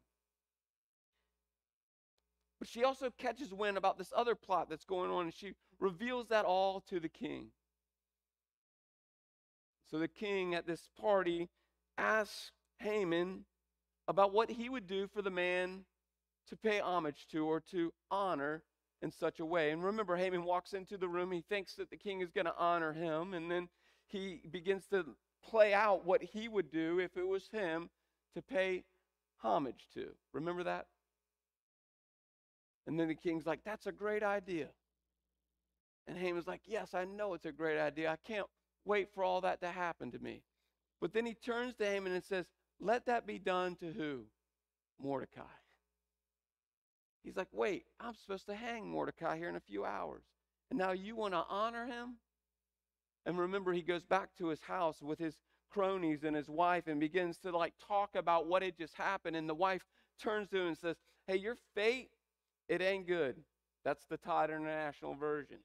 But 2.58 2.68
she 2.68 2.84
also 2.84 3.10
catches 3.18 3.52
wind 3.52 3.76
about 3.76 3.98
this 3.98 4.12
other 4.14 4.34
plot 4.34 4.68
that's 4.70 4.84
going 4.84 5.10
on, 5.10 5.24
and 5.24 5.34
she 5.34 5.54
reveals 5.80 6.28
that 6.28 6.44
all 6.44 6.80
to 6.88 7.00
the 7.00 7.08
king. 7.08 7.48
So 9.90 9.98
the 9.98 10.08
king 10.08 10.54
at 10.54 10.66
this 10.66 10.88
party 11.00 11.48
asks 11.96 12.50
Haman 12.78 13.44
about 14.08 14.32
what 14.32 14.50
he 14.50 14.68
would 14.68 14.86
do 14.86 15.06
for 15.06 15.22
the 15.22 15.30
man 15.30 15.84
to 16.48 16.56
pay 16.56 16.80
homage 16.80 17.26
to 17.32 17.46
or 17.46 17.60
to 17.72 17.92
honor 18.10 18.62
in 19.02 19.10
such 19.10 19.40
a 19.40 19.44
way. 19.44 19.70
And 19.70 19.84
remember, 19.84 20.16
Haman 20.16 20.44
walks 20.44 20.72
into 20.72 20.96
the 20.96 21.08
room. 21.08 21.32
He 21.32 21.42
thinks 21.48 21.74
that 21.74 21.90
the 21.90 21.96
king 21.96 22.20
is 22.20 22.30
going 22.30 22.46
to 22.46 22.54
honor 22.58 22.92
him. 22.92 23.34
And 23.34 23.50
then 23.50 23.68
he 24.06 24.40
begins 24.50 24.86
to 24.90 25.04
play 25.44 25.74
out 25.74 26.04
what 26.04 26.22
he 26.22 26.48
would 26.48 26.70
do 26.70 26.98
if 26.98 27.16
it 27.16 27.26
was 27.26 27.48
him 27.52 27.90
to 28.34 28.42
pay 28.42 28.84
homage 29.38 29.88
to. 29.94 30.08
Remember 30.32 30.64
that? 30.64 30.86
And 32.86 32.98
then 32.98 33.08
the 33.08 33.14
king's 33.14 33.46
like, 33.46 33.60
That's 33.64 33.86
a 33.86 33.92
great 33.92 34.22
idea. 34.22 34.68
And 36.06 36.16
Haman's 36.16 36.46
like, 36.46 36.62
Yes, 36.64 36.94
I 36.94 37.04
know 37.04 37.34
it's 37.34 37.46
a 37.46 37.52
great 37.52 37.78
idea. 37.78 38.10
I 38.10 38.16
can't 38.26 38.46
wait 38.86 39.08
for 39.14 39.24
all 39.24 39.42
that 39.42 39.60
to 39.60 39.68
happen 39.68 40.10
to 40.12 40.18
me. 40.18 40.42
But 41.00 41.12
then 41.12 41.26
he 41.26 41.34
turns 41.34 41.74
to 41.76 41.84
Haman 41.84 42.12
and 42.12 42.24
says, 42.24 42.46
Let 42.80 43.06
that 43.06 43.26
be 43.26 43.38
done 43.38 43.76
to 43.76 43.92
who? 43.92 44.24
Mordecai. 45.00 45.42
He's 47.22 47.36
like, 47.36 47.48
Wait, 47.52 47.84
I'm 48.00 48.14
supposed 48.14 48.46
to 48.46 48.54
hang 48.54 48.88
Mordecai 48.88 49.36
here 49.36 49.48
in 49.48 49.56
a 49.56 49.60
few 49.60 49.84
hours. 49.84 50.22
And 50.70 50.78
now 50.78 50.92
you 50.92 51.16
want 51.16 51.34
to 51.34 51.44
honor 51.48 51.86
him? 51.86 52.16
And 53.24 53.38
remember, 53.38 53.72
he 53.72 53.82
goes 53.82 54.04
back 54.04 54.30
to 54.38 54.48
his 54.48 54.60
house 54.60 55.02
with 55.02 55.18
his 55.18 55.36
cronies 55.70 56.24
and 56.24 56.34
his 56.34 56.48
wife 56.48 56.86
and 56.86 57.00
begins 57.00 57.38
to 57.38 57.56
like 57.56 57.74
talk 57.86 58.14
about 58.14 58.46
what 58.46 58.62
had 58.62 58.78
just 58.78 58.94
happened. 58.94 59.36
And 59.36 59.48
the 59.48 59.54
wife 59.54 59.84
turns 60.20 60.48
to 60.50 60.58
him 60.58 60.68
and 60.68 60.78
says, 60.78 60.96
Hey, 61.26 61.36
your 61.36 61.56
fate, 61.74 62.10
it 62.68 62.80
ain't 62.80 63.06
good. 63.06 63.36
That's 63.84 64.06
the 64.06 64.16
Todd 64.16 64.50
International 64.50 65.14
version. 65.14 65.58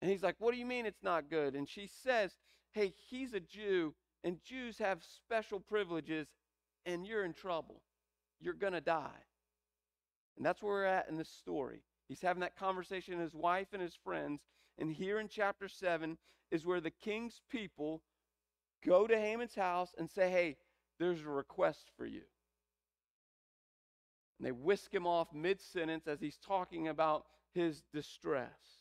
And 0.00 0.10
he's 0.10 0.22
like, 0.22 0.36
What 0.38 0.52
do 0.52 0.58
you 0.58 0.66
mean 0.66 0.86
it's 0.86 1.02
not 1.02 1.30
good? 1.30 1.54
And 1.54 1.68
she 1.68 1.88
says, 2.02 2.32
Hey, 2.72 2.94
he's 3.08 3.34
a 3.34 3.40
Jew, 3.40 3.94
and 4.24 4.42
Jews 4.44 4.78
have 4.78 5.02
special 5.02 5.60
privileges, 5.60 6.28
and 6.86 7.06
you're 7.06 7.24
in 7.24 7.34
trouble. 7.34 7.82
You're 8.40 8.54
going 8.54 8.72
to 8.72 8.80
die. 8.80 9.24
And 10.36 10.46
that's 10.46 10.62
where 10.62 10.72
we're 10.72 10.84
at 10.84 11.08
in 11.08 11.16
this 11.16 11.28
story. 11.28 11.82
He's 12.08 12.22
having 12.22 12.40
that 12.40 12.56
conversation 12.56 13.14
with 13.14 13.24
his 13.24 13.34
wife 13.34 13.68
and 13.72 13.82
his 13.82 13.94
friends. 14.02 14.40
And 14.78 14.90
here 14.90 15.20
in 15.20 15.28
chapter 15.28 15.68
7 15.68 16.16
is 16.50 16.64
where 16.64 16.80
the 16.80 16.90
king's 16.90 17.40
people 17.50 18.02
go 18.84 19.06
to 19.06 19.18
Haman's 19.18 19.54
house 19.54 19.94
and 19.98 20.10
say, 20.10 20.30
Hey, 20.30 20.56
there's 20.98 21.20
a 21.20 21.28
request 21.28 21.90
for 21.96 22.06
you. 22.06 22.22
And 24.38 24.46
they 24.46 24.52
whisk 24.52 24.94
him 24.94 25.06
off 25.06 25.28
mid 25.34 25.60
sentence 25.60 26.06
as 26.06 26.20
he's 26.20 26.38
talking 26.38 26.88
about 26.88 27.26
his 27.52 27.82
distress. 27.92 28.79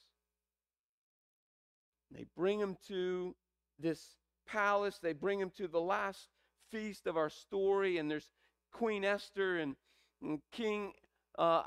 They 2.11 2.25
bring 2.35 2.59
him 2.59 2.77
to 2.87 3.35
this 3.79 4.15
palace. 4.47 4.99
They 5.01 5.13
bring 5.13 5.39
him 5.39 5.51
to 5.57 5.67
the 5.67 5.81
last 5.81 6.27
feast 6.71 7.07
of 7.07 7.17
our 7.17 7.29
story. 7.29 7.97
And 7.97 8.09
there's 8.09 8.31
Queen 8.71 9.05
Esther 9.05 9.57
and, 9.59 9.75
and 10.21 10.41
King 10.51 10.93
uh, 11.37 11.63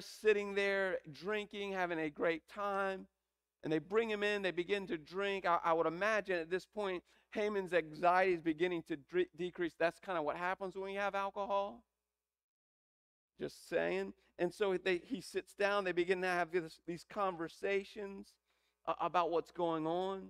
sitting 0.00 0.54
there 0.54 0.98
drinking, 1.12 1.72
having 1.72 1.98
a 1.98 2.10
great 2.10 2.42
time. 2.48 3.06
And 3.64 3.72
they 3.72 3.80
bring 3.80 4.08
him 4.08 4.22
in, 4.22 4.42
they 4.42 4.52
begin 4.52 4.86
to 4.86 4.96
drink. 4.96 5.44
I, 5.44 5.58
I 5.64 5.72
would 5.72 5.86
imagine 5.86 6.38
at 6.38 6.50
this 6.50 6.64
point, 6.64 7.02
Haman's 7.32 7.74
anxiety 7.74 8.34
is 8.34 8.40
beginning 8.40 8.84
to 8.84 8.96
d- 8.96 9.26
decrease. 9.36 9.74
That's 9.78 9.98
kind 9.98 10.16
of 10.16 10.24
what 10.24 10.36
happens 10.36 10.76
when 10.76 10.92
you 10.92 10.98
have 11.00 11.14
alcohol. 11.14 11.82
Just 13.40 13.68
saying. 13.68 14.14
And 14.38 14.54
so 14.54 14.76
they, 14.76 15.00
he 15.04 15.20
sits 15.20 15.54
down, 15.54 15.84
they 15.84 15.92
begin 15.92 16.22
to 16.22 16.28
have 16.28 16.52
this, 16.52 16.80
these 16.86 17.04
conversations 17.10 18.32
about 19.00 19.30
what's 19.30 19.50
going 19.50 19.86
on. 19.86 20.28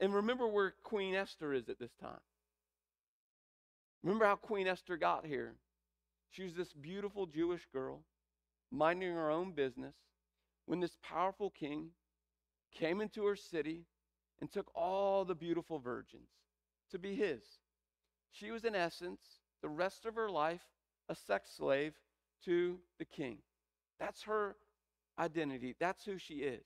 And 0.00 0.14
remember 0.14 0.46
where 0.48 0.74
Queen 0.82 1.14
Esther 1.14 1.52
is 1.52 1.68
at 1.68 1.78
this 1.78 1.94
time. 2.00 2.20
Remember 4.02 4.24
how 4.24 4.36
Queen 4.36 4.66
Esther 4.66 4.96
got 4.96 5.24
here. 5.24 5.54
She 6.30 6.42
was 6.42 6.54
this 6.54 6.72
beautiful 6.72 7.26
Jewish 7.26 7.66
girl, 7.72 8.00
minding 8.70 9.14
her 9.14 9.30
own 9.30 9.52
business, 9.52 9.94
when 10.66 10.80
this 10.80 10.96
powerful 11.02 11.50
king 11.50 11.90
came 12.74 13.00
into 13.00 13.24
her 13.24 13.36
city 13.36 13.86
and 14.40 14.50
took 14.50 14.70
all 14.74 15.24
the 15.24 15.34
beautiful 15.34 15.78
virgins 15.78 16.28
to 16.90 16.98
be 16.98 17.14
his. 17.14 17.42
She 18.32 18.50
was, 18.50 18.64
in 18.64 18.74
essence, 18.74 19.20
the 19.62 19.68
rest 19.68 20.06
of 20.06 20.16
her 20.16 20.28
life, 20.28 20.64
a 21.08 21.14
sex 21.14 21.50
slave 21.56 21.94
to 22.44 22.78
the 22.98 23.04
king. 23.04 23.38
That's 24.00 24.22
her 24.24 24.56
identity. 25.18 25.76
That's 25.78 26.04
who 26.04 26.18
she 26.18 26.34
is. 26.34 26.64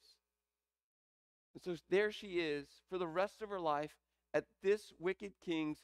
And 1.55 1.63
so 1.63 1.77
there 1.91 2.13
she 2.13 2.41
is 2.41 2.67
for 2.89 2.99
the 2.99 3.07
rest 3.07 3.43
of 3.43 3.49
her 3.49 3.61
life 3.61 3.97
at 4.35 4.45
this 4.63 4.93
wicked 4.99 5.33
king's 5.45 5.79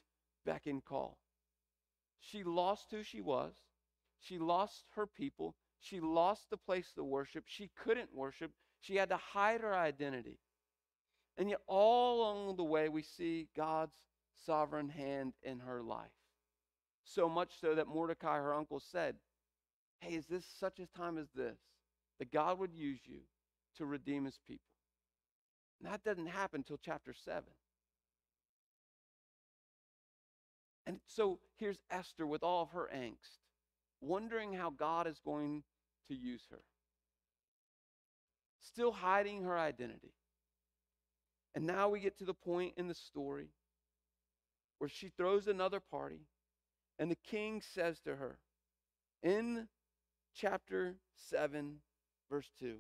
beck 0.44 0.66
and 0.66 0.85
call. 0.85 1.18
She 2.21 2.42
lost 2.44 2.90
who 2.90 3.02
she 3.02 3.21
was. 3.21 3.54
She 4.21 4.38
lost 4.38 4.85
her 4.94 5.06
people. 5.06 5.56
She 5.80 6.00
lost 6.00 6.49
the 6.50 6.56
place 6.56 6.92
to 6.92 7.04
worship. 7.04 7.44
She 7.47 7.71
couldn't 7.76 8.14
worship. 8.14 8.52
She 8.80 8.97
had 8.97 9.11
to 9.11 9.16
hide 9.16 9.61
her 9.61 9.75
identity. 9.75 10.38
And 11.37 11.50
yet, 11.50 11.61
all 11.66 12.21
along 12.21 12.56
the 12.56 12.64
way, 12.64 12.88
we 12.88 13.02
see 13.02 13.49
God's 13.56 13.97
sovereign 14.47 14.88
hand 14.88 15.35
in 15.42 15.61
her 15.61 15.83
life. 15.83 16.12
So 17.04 17.28
much 17.28 17.61
so 17.61 17.75
that 17.75 17.88
Mordecai, 17.88 18.37
her 18.37 18.54
uncle, 18.54 18.80
said, 18.80 19.16
Hey, 19.99 20.14
is 20.14 20.26
this 20.26 20.44
such 20.59 20.78
a 20.78 20.87
time 20.87 21.18
as 21.18 21.28
this 21.35 21.59
that 22.18 22.33
God 22.33 22.59
would 22.59 22.73
use 22.73 23.00
you 23.04 23.21
to 23.76 23.87
redeem 23.87 24.25
his 24.25 24.38
people? 24.47 24.73
That 25.82 26.02
doesn't 26.04 26.26
happen 26.26 26.60
until 26.60 26.78
chapter 26.82 27.12
7. 27.12 27.42
And 30.86 31.00
so 31.06 31.38
here's 31.56 31.78
Esther 31.90 32.26
with 32.26 32.42
all 32.42 32.62
of 32.62 32.70
her 32.70 32.90
angst 32.94 33.38
wondering 34.00 34.52
how 34.52 34.70
God 34.70 35.06
is 35.06 35.18
going 35.24 35.62
to 36.08 36.14
use 36.14 36.42
her, 36.50 36.60
still 38.60 38.92
hiding 38.92 39.42
her 39.42 39.58
identity. 39.58 40.12
And 41.54 41.66
now 41.66 41.88
we 41.88 42.00
get 42.00 42.18
to 42.18 42.24
the 42.24 42.34
point 42.34 42.74
in 42.76 42.88
the 42.88 42.94
story 42.94 43.48
where 44.78 44.90
she 44.90 45.08
throws 45.08 45.46
another 45.46 45.80
party, 45.80 46.26
and 46.98 47.10
the 47.10 47.16
king 47.16 47.62
says 47.62 48.00
to 48.00 48.16
her 48.16 48.38
in 49.22 49.68
chapter 50.34 50.96
7, 51.30 51.76
verse 52.30 52.50
2 52.58 52.76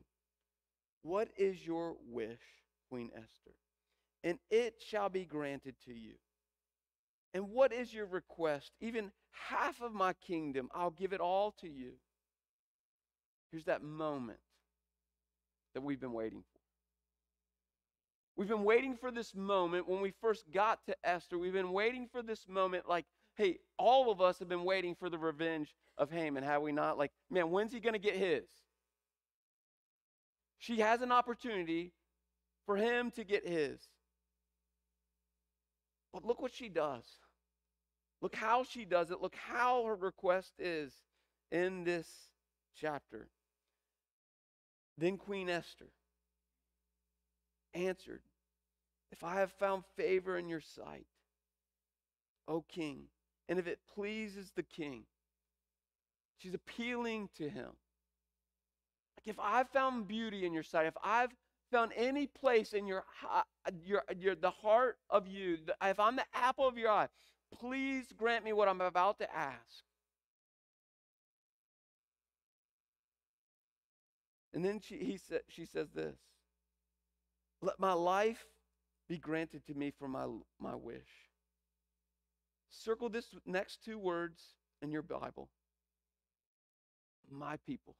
What 1.02 1.28
is 1.36 1.66
your 1.66 1.96
wish, 2.06 2.63
Queen 2.94 3.10
Esther? 3.16 3.50
And 4.22 4.38
it 4.52 4.74
shall 4.88 5.08
be 5.08 5.24
granted 5.24 5.74
to 5.84 5.92
you. 5.92 6.12
And 7.34 7.50
what 7.50 7.72
is 7.72 7.92
your 7.92 8.06
request? 8.06 8.70
Even 8.80 9.10
half 9.48 9.82
of 9.82 9.92
my 9.92 10.12
kingdom, 10.12 10.68
I'll 10.72 10.92
give 10.92 11.12
it 11.12 11.20
all 11.20 11.50
to 11.60 11.68
you. 11.68 11.94
Here's 13.50 13.64
that 13.64 13.82
moment 13.82 14.38
that 15.74 15.80
we've 15.82 15.98
been 15.98 16.12
waiting 16.12 16.44
for. 16.52 16.60
We've 18.36 18.48
been 18.48 18.62
waiting 18.62 18.96
for 18.96 19.10
this 19.10 19.34
moment 19.34 19.88
when 19.88 20.00
we 20.00 20.12
first 20.20 20.44
got 20.52 20.78
to 20.86 20.94
Esther. 21.02 21.36
We've 21.36 21.52
been 21.52 21.72
waiting 21.72 22.06
for 22.12 22.22
this 22.22 22.46
moment 22.48 22.88
like, 22.88 23.06
hey, 23.34 23.58
all 23.76 24.08
of 24.12 24.20
us 24.20 24.38
have 24.38 24.48
been 24.48 24.62
waiting 24.62 24.94
for 24.94 25.10
the 25.10 25.18
revenge 25.18 25.74
of 25.98 26.12
Haman, 26.12 26.44
have 26.44 26.62
we 26.62 26.70
not? 26.70 26.96
Like, 26.96 27.10
man, 27.28 27.50
when's 27.50 27.72
he 27.72 27.80
going 27.80 27.94
to 27.94 27.98
get 27.98 28.14
his? 28.14 28.44
She 30.58 30.78
has 30.78 31.02
an 31.02 31.10
opportunity 31.10 31.92
for 32.66 32.76
him 32.76 33.10
to 33.12 33.24
get 33.24 33.46
his. 33.46 33.80
But 36.12 36.24
look 36.24 36.40
what 36.40 36.54
she 36.54 36.68
does. 36.68 37.04
Look 38.22 38.34
how 38.34 38.64
she 38.64 38.84
does 38.84 39.10
it. 39.10 39.20
Look 39.20 39.36
how 39.36 39.84
her 39.84 39.96
request 39.96 40.52
is 40.58 40.92
in 41.50 41.84
this 41.84 42.08
chapter. 42.74 43.28
Then 44.96 45.18
Queen 45.18 45.50
Esther 45.50 45.90
answered, 47.74 48.22
If 49.10 49.24
I 49.24 49.36
have 49.36 49.52
found 49.52 49.84
favor 49.96 50.38
in 50.38 50.48
your 50.48 50.60
sight, 50.60 51.06
O 52.46 52.62
king, 52.62 53.04
and 53.48 53.58
if 53.58 53.66
it 53.66 53.80
pleases 53.94 54.52
the 54.54 54.62
king, 54.62 55.04
she's 56.38 56.54
appealing 56.54 57.28
to 57.36 57.48
him. 57.48 57.70
Like 59.16 59.26
if 59.26 59.38
I've 59.40 59.68
found 59.70 60.06
beauty 60.06 60.46
in 60.46 60.52
your 60.52 60.62
sight, 60.62 60.86
if 60.86 60.96
I've 61.02 61.34
found 61.70 61.92
any 61.96 62.26
place 62.26 62.72
in 62.72 62.86
your, 62.86 63.04
uh, 63.30 63.42
your, 63.84 64.04
uh, 64.10 64.14
your 64.18 64.34
the 64.36 64.50
heart 64.50 64.98
of 65.10 65.28
you, 65.28 65.58
if 65.82 66.00
I'm 66.00 66.16
the 66.16 66.26
apple 66.34 66.68
of 66.68 66.78
your 66.78 66.90
eye, 66.90 67.08
Please 67.52 68.12
grant 68.16 68.44
me 68.44 68.52
what 68.52 68.68
I'm 68.68 68.80
about 68.80 69.18
to 69.20 69.34
ask. 69.36 69.84
And 74.54 74.64
then 74.64 74.80
she, 74.80 74.98
he 74.98 75.18
sa- 75.18 75.46
she 75.48 75.66
says 75.66 75.90
this 75.94 76.16
Let 77.62 77.78
my 77.80 77.92
life 77.92 78.46
be 79.08 79.18
granted 79.18 79.66
to 79.66 79.74
me 79.74 79.90
for 79.90 80.08
my, 80.08 80.26
my 80.60 80.74
wish. 80.74 81.30
circle 82.70 83.08
this 83.08 83.26
next 83.46 83.84
two 83.84 83.98
words 83.98 84.54
in 84.82 84.90
your 84.90 85.02
Bible 85.02 85.50
my 87.30 87.56
people. 87.66 87.96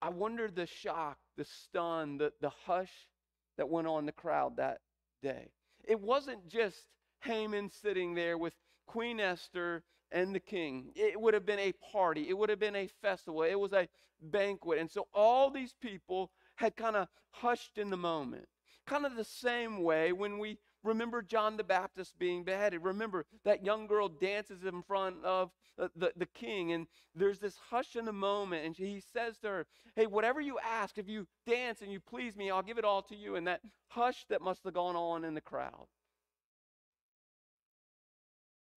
I 0.00 0.10
wonder 0.10 0.48
the 0.48 0.66
shock, 0.66 1.18
the 1.36 1.44
stun, 1.44 2.18
the, 2.18 2.32
the 2.40 2.50
hush 2.66 3.08
that 3.56 3.68
went 3.68 3.86
on 3.86 4.06
the 4.06 4.12
crowd 4.12 4.56
that 4.56 4.78
day. 5.22 5.50
It 5.84 6.00
wasn't 6.00 6.48
just 6.48 6.76
Haman 7.20 7.70
sitting 7.70 8.14
there 8.14 8.38
with 8.38 8.54
Queen 8.86 9.20
Esther 9.20 9.82
and 10.12 10.34
the 10.34 10.40
king. 10.40 10.92
It 10.94 11.20
would 11.20 11.34
have 11.34 11.44
been 11.44 11.58
a 11.58 11.72
party, 11.92 12.28
it 12.28 12.38
would 12.38 12.48
have 12.48 12.60
been 12.60 12.76
a 12.76 12.88
festival, 13.02 13.42
it 13.42 13.58
was 13.58 13.72
a 13.72 13.88
banquet. 14.20 14.78
And 14.78 14.90
so 14.90 15.08
all 15.12 15.50
these 15.50 15.74
people 15.80 16.30
had 16.56 16.76
kind 16.76 16.96
of 16.96 17.08
hushed 17.30 17.78
in 17.78 17.90
the 17.90 17.96
moment. 17.96 18.46
Kind 18.86 19.04
of 19.04 19.16
the 19.16 19.24
same 19.24 19.82
way 19.82 20.12
when 20.12 20.38
we 20.38 20.58
remember 20.82 21.22
John 21.22 21.56
the 21.56 21.64
Baptist 21.64 22.18
being 22.18 22.44
beheaded. 22.44 22.82
Remember 22.82 23.26
that 23.44 23.64
young 23.64 23.86
girl 23.86 24.08
dances 24.08 24.64
in 24.64 24.82
front 24.82 25.24
of 25.24 25.50
the, 25.76 25.90
the, 25.96 26.12
the, 26.16 26.26
king, 26.26 26.72
and 26.72 26.86
there's 27.14 27.38
this 27.38 27.56
hush 27.70 27.96
in 27.96 28.04
the 28.04 28.12
moment, 28.12 28.64
and 28.64 28.76
he 28.76 29.02
says 29.12 29.38
to 29.38 29.48
her, 29.48 29.66
Hey, 29.94 30.06
whatever 30.06 30.40
you 30.40 30.58
ask, 30.58 30.98
if 30.98 31.08
you 31.08 31.26
dance 31.46 31.82
and 31.82 31.92
you 31.92 32.00
please 32.00 32.36
me, 32.36 32.50
I'll 32.50 32.62
give 32.62 32.78
it 32.78 32.84
all 32.84 33.02
to 33.02 33.16
you. 33.16 33.36
And 33.36 33.46
that 33.46 33.60
hush 33.88 34.24
that 34.28 34.42
must 34.42 34.64
have 34.64 34.74
gone 34.74 34.96
on 34.96 35.24
in 35.24 35.34
the 35.34 35.40
crowd. 35.40 35.86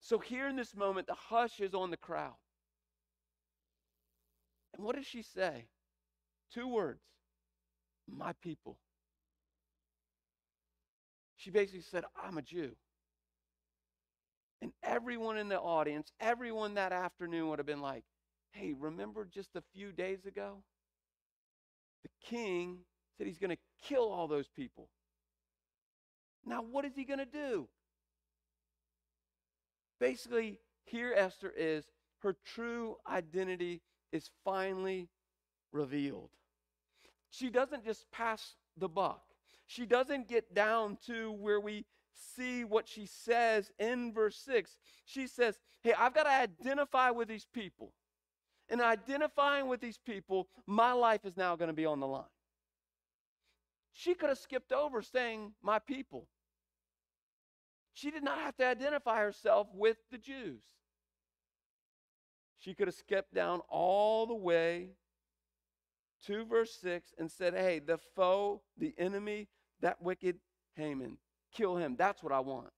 So, 0.00 0.18
here 0.18 0.48
in 0.48 0.56
this 0.56 0.74
moment, 0.74 1.06
the 1.06 1.14
hush 1.14 1.60
is 1.60 1.74
on 1.74 1.90
the 1.90 1.96
crowd. 1.96 2.34
And 4.74 4.84
what 4.84 4.96
does 4.96 5.06
she 5.06 5.22
say? 5.22 5.66
Two 6.52 6.68
words 6.68 7.02
My 8.08 8.32
people. 8.42 8.78
She 11.42 11.50
basically 11.50 11.80
said, 11.80 12.04
I'm 12.22 12.38
a 12.38 12.42
Jew. 12.42 12.70
And 14.60 14.72
everyone 14.84 15.38
in 15.38 15.48
the 15.48 15.58
audience, 15.58 16.12
everyone 16.20 16.74
that 16.74 16.92
afternoon 16.92 17.48
would 17.48 17.58
have 17.58 17.66
been 17.66 17.80
like, 17.80 18.04
hey, 18.52 18.74
remember 18.78 19.24
just 19.24 19.56
a 19.56 19.62
few 19.74 19.90
days 19.90 20.24
ago? 20.24 20.62
The 22.04 22.10
king 22.24 22.78
said 23.18 23.26
he's 23.26 23.40
going 23.40 23.50
to 23.50 23.58
kill 23.82 24.04
all 24.04 24.28
those 24.28 24.48
people. 24.54 24.88
Now, 26.46 26.62
what 26.62 26.84
is 26.84 26.92
he 26.94 27.04
going 27.04 27.18
to 27.18 27.26
do? 27.26 27.66
Basically, 29.98 30.60
here 30.84 31.12
Esther 31.16 31.52
is, 31.56 31.86
her 32.20 32.36
true 32.44 32.96
identity 33.10 33.80
is 34.12 34.30
finally 34.44 35.08
revealed. 35.72 36.30
She 37.30 37.50
doesn't 37.50 37.84
just 37.84 38.08
pass 38.12 38.54
the 38.76 38.88
buck. 38.88 39.31
She 39.72 39.86
doesn't 39.86 40.28
get 40.28 40.54
down 40.54 40.98
to 41.06 41.32
where 41.32 41.58
we 41.58 41.86
see 42.34 42.62
what 42.62 42.86
she 42.86 43.06
says 43.06 43.72
in 43.78 44.12
verse 44.12 44.36
6. 44.44 44.76
She 45.06 45.26
says, 45.26 45.58
Hey, 45.82 45.94
I've 45.98 46.12
got 46.12 46.24
to 46.24 46.30
identify 46.30 47.08
with 47.08 47.26
these 47.26 47.46
people. 47.54 47.94
And 48.68 48.82
identifying 48.82 49.68
with 49.68 49.80
these 49.80 49.96
people, 49.96 50.48
my 50.66 50.92
life 50.92 51.24
is 51.24 51.38
now 51.38 51.56
going 51.56 51.68
to 51.68 51.74
be 51.74 51.86
on 51.86 52.00
the 52.00 52.06
line. 52.06 52.24
She 53.94 54.12
could 54.12 54.28
have 54.28 54.38
skipped 54.38 54.72
over 54.72 55.00
saying, 55.00 55.52
My 55.62 55.78
people. 55.78 56.26
She 57.94 58.10
did 58.10 58.22
not 58.22 58.40
have 58.40 58.56
to 58.58 58.66
identify 58.66 59.20
herself 59.20 59.68
with 59.72 59.96
the 60.10 60.18
Jews. 60.18 60.62
She 62.58 62.74
could 62.74 62.88
have 62.88 62.94
skipped 62.94 63.32
down 63.32 63.60
all 63.70 64.26
the 64.26 64.34
way 64.34 64.90
to 66.26 66.44
verse 66.44 66.76
6 66.82 67.14
and 67.18 67.30
said, 67.30 67.54
Hey, 67.54 67.78
the 67.78 67.98
foe, 68.14 68.60
the 68.76 68.94
enemy, 68.98 69.48
that 69.82 70.00
wicked 70.00 70.36
Haman, 70.76 71.18
kill 71.54 71.76
him. 71.76 71.96
That's 71.98 72.22
what 72.22 72.32
I 72.32 72.40
want. 72.40 72.70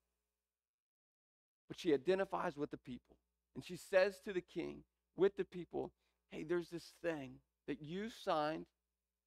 But 1.68 1.78
she 1.78 1.94
identifies 1.94 2.56
with 2.56 2.70
the 2.70 2.76
people. 2.76 3.16
And 3.54 3.64
she 3.64 3.76
says 3.76 4.20
to 4.24 4.32
the 4.32 4.40
king, 4.40 4.82
with 5.16 5.36
the 5.36 5.44
people, 5.44 5.92
Hey, 6.30 6.42
there's 6.42 6.70
this 6.70 6.94
thing 7.02 7.34
that 7.68 7.80
you 7.80 8.10
signed, 8.10 8.66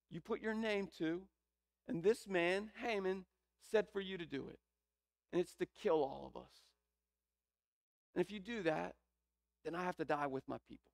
you 0.10 0.20
put 0.20 0.42
your 0.42 0.54
name 0.54 0.90
to, 0.98 1.22
and 1.88 2.04
this 2.04 2.28
man, 2.28 2.72
Haman, 2.84 3.26
said 3.72 3.88
for 3.92 4.02
you 4.02 4.18
to 4.18 4.26
do 4.26 4.48
it 4.50 4.60
and 5.32 5.42
it's 5.42 5.56
to 5.56 5.66
kill 5.66 6.04
all 6.04 6.32
of 6.34 6.42
us. 6.42 6.52
And 8.16 8.24
if 8.24 8.32
you 8.32 8.40
do 8.40 8.64
that, 8.64 8.96
then 9.64 9.76
I 9.76 9.84
have 9.84 9.98
to 9.98 10.06
die 10.06 10.28
with 10.28 10.44
my 10.48 10.58
people. 10.68 10.92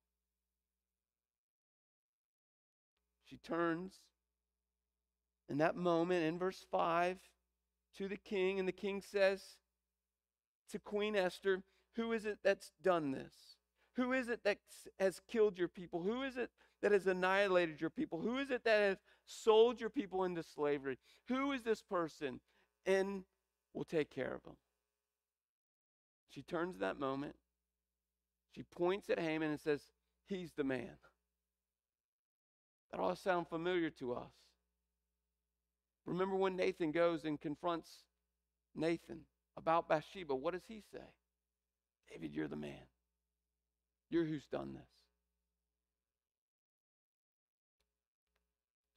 She 3.28 3.36
turns 3.38 4.00
in 5.48 5.58
that 5.58 5.76
moment 5.76 6.24
in 6.24 6.38
verse 6.38 6.64
5 6.70 7.18
to 7.98 8.08
the 8.08 8.16
king, 8.16 8.58
and 8.58 8.66
the 8.66 8.72
king 8.72 9.00
says 9.00 9.42
to 10.70 10.78
Queen 10.78 11.14
Esther, 11.14 11.62
Who 11.96 12.12
is 12.12 12.24
it 12.24 12.38
that's 12.42 12.72
done 12.82 13.12
this? 13.12 13.34
Who 13.96 14.12
is 14.12 14.28
it 14.28 14.42
that 14.44 14.58
has 14.98 15.20
killed 15.28 15.58
your 15.58 15.68
people? 15.68 16.02
Who 16.02 16.22
is 16.22 16.36
it 16.36 16.50
that 16.82 16.92
has 16.92 17.06
annihilated 17.06 17.80
your 17.80 17.90
people? 17.90 18.20
Who 18.20 18.38
is 18.38 18.50
it 18.50 18.64
that 18.64 18.80
has 18.80 18.98
sold 19.24 19.80
your 19.80 19.90
people 19.90 20.24
into 20.24 20.42
slavery? 20.42 20.98
Who 21.28 21.52
is 21.52 21.62
this 21.62 21.80
person? 21.80 22.40
And 22.86 23.22
we'll 23.72 23.84
take 23.84 24.10
care 24.10 24.34
of 24.34 24.42
them. 24.42 24.56
She 26.28 26.42
turns 26.42 26.78
that 26.78 26.98
moment. 26.98 27.36
She 28.54 28.64
points 28.64 29.08
at 29.10 29.20
Haman 29.20 29.50
and 29.50 29.60
says, 29.60 29.80
He's 30.26 30.52
the 30.52 30.64
man. 30.64 30.96
That 32.90 33.00
all 33.00 33.14
sound 33.14 33.48
familiar 33.48 33.90
to 33.90 34.14
us. 34.14 34.32
Remember 36.06 36.36
when 36.36 36.56
Nathan 36.56 36.92
goes 36.92 37.24
and 37.24 37.40
confronts 37.40 37.90
Nathan 38.74 39.20
about 39.56 39.88
Bathsheba, 39.88 40.34
what 40.34 40.52
does 40.52 40.64
he 40.68 40.82
say? 40.92 41.04
David, 42.10 42.32
you're 42.34 42.48
the 42.48 42.56
man. 42.56 42.86
You're 44.10 44.24
who's 44.24 44.46
done 44.46 44.74
this. 44.74 44.82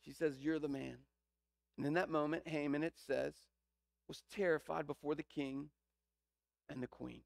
She 0.04 0.14
says, 0.14 0.40
You're 0.40 0.60
the 0.60 0.68
man. 0.68 0.98
And 1.78 1.86
in 1.86 1.94
that 1.94 2.10
moment, 2.10 2.48
Haman, 2.48 2.84
it 2.84 2.96
says, 3.06 3.34
was 4.08 4.24
terrified 4.34 4.88
before 4.88 5.16
the 5.16 5.24
king 5.24 5.70
and 6.70 6.82
the 6.82 6.88
queen. 6.88 7.22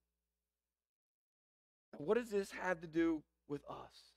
Now, 1.93 1.99
what 1.99 2.17
does 2.17 2.29
this 2.29 2.51
have 2.51 2.81
to 2.81 2.87
do 2.87 3.23
with 3.47 3.61
us? 3.69 4.13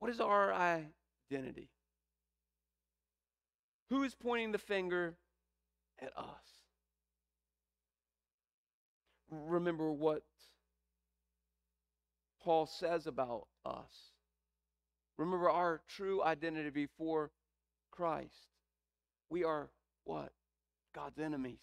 What 0.00 0.10
is 0.10 0.20
our 0.20 0.52
identity? 0.52 1.70
Who 3.90 4.02
is 4.02 4.14
pointing 4.14 4.52
the 4.52 4.58
finger 4.58 5.16
at 6.00 6.16
us? 6.16 6.24
Remember 9.30 9.90
what 9.90 10.22
Paul 12.42 12.66
says 12.66 13.06
about 13.06 13.46
us. 13.64 14.12
Remember 15.16 15.48
our 15.48 15.80
true 15.88 16.22
identity 16.22 16.70
before 16.70 17.30
Christ. 17.90 18.48
We 19.30 19.44
are 19.44 19.70
what? 20.04 20.32
God's 20.94 21.18
enemies. 21.18 21.60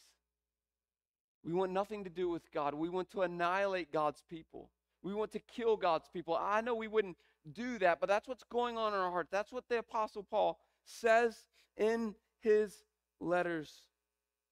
We 1.43 1.53
want 1.53 1.71
nothing 1.71 2.03
to 2.03 2.09
do 2.09 2.29
with 2.29 2.51
God. 2.51 2.73
We 2.73 2.89
want 2.89 3.11
to 3.11 3.21
annihilate 3.21 3.91
God's 3.91 4.23
people. 4.29 4.69
We 5.03 5.13
want 5.13 5.31
to 5.31 5.39
kill 5.39 5.77
God's 5.77 6.07
people. 6.07 6.37
I 6.39 6.61
know 6.61 6.75
we 6.75 6.87
wouldn't 6.87 7.17
do 7.53 7.79
that, 7.79 7.99
but 7.99 8.07
that's 8.07 8.27
what's 8.27 8.43
going 8.43 8.77
on 8.77 8.93
in 8.93 8.99
our 8.99 9.11
hearts. 9.11 9.29
That's 9.31 9.51
what 9.51 9.67
the 9.67 9.79
Apostle 9.79 10.23
Paul 10.23 10.59
says 10.85 11.45
in 11.77 12.15
his 12.39 12.83
letters 13.19 13.83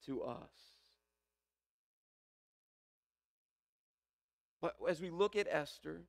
to 0.06 0.24
us. 0.24 0.52
But 4.62 4.76
as 4.90 5.02
we 5.02 5.10
look 5.10 5.36
at 5.36 5.48
Esther, 5.50 6.02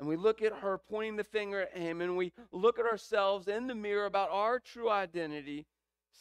and 0.00 0.08
we 0.08 0.16
look 0.16 0.42
at 0.42 0.52
her 0.52 0.78
pointing 0.78 1.16
the 1.16 1.24
finger 1.24 1.60
at 1.60 1.76
him, 1.76 2.00
and 2.00 2.16
we 2.16 2.32
look 2.50 2.78
at 2.78 2.86
ourselves 2.86 3.46
in 3.46 3.68
the 3.68 3.74
mirror 3.74 4.06
about 4.06 4.30
our 4.30 4.58
true 4.58 4.90
identity, 4.90 5.66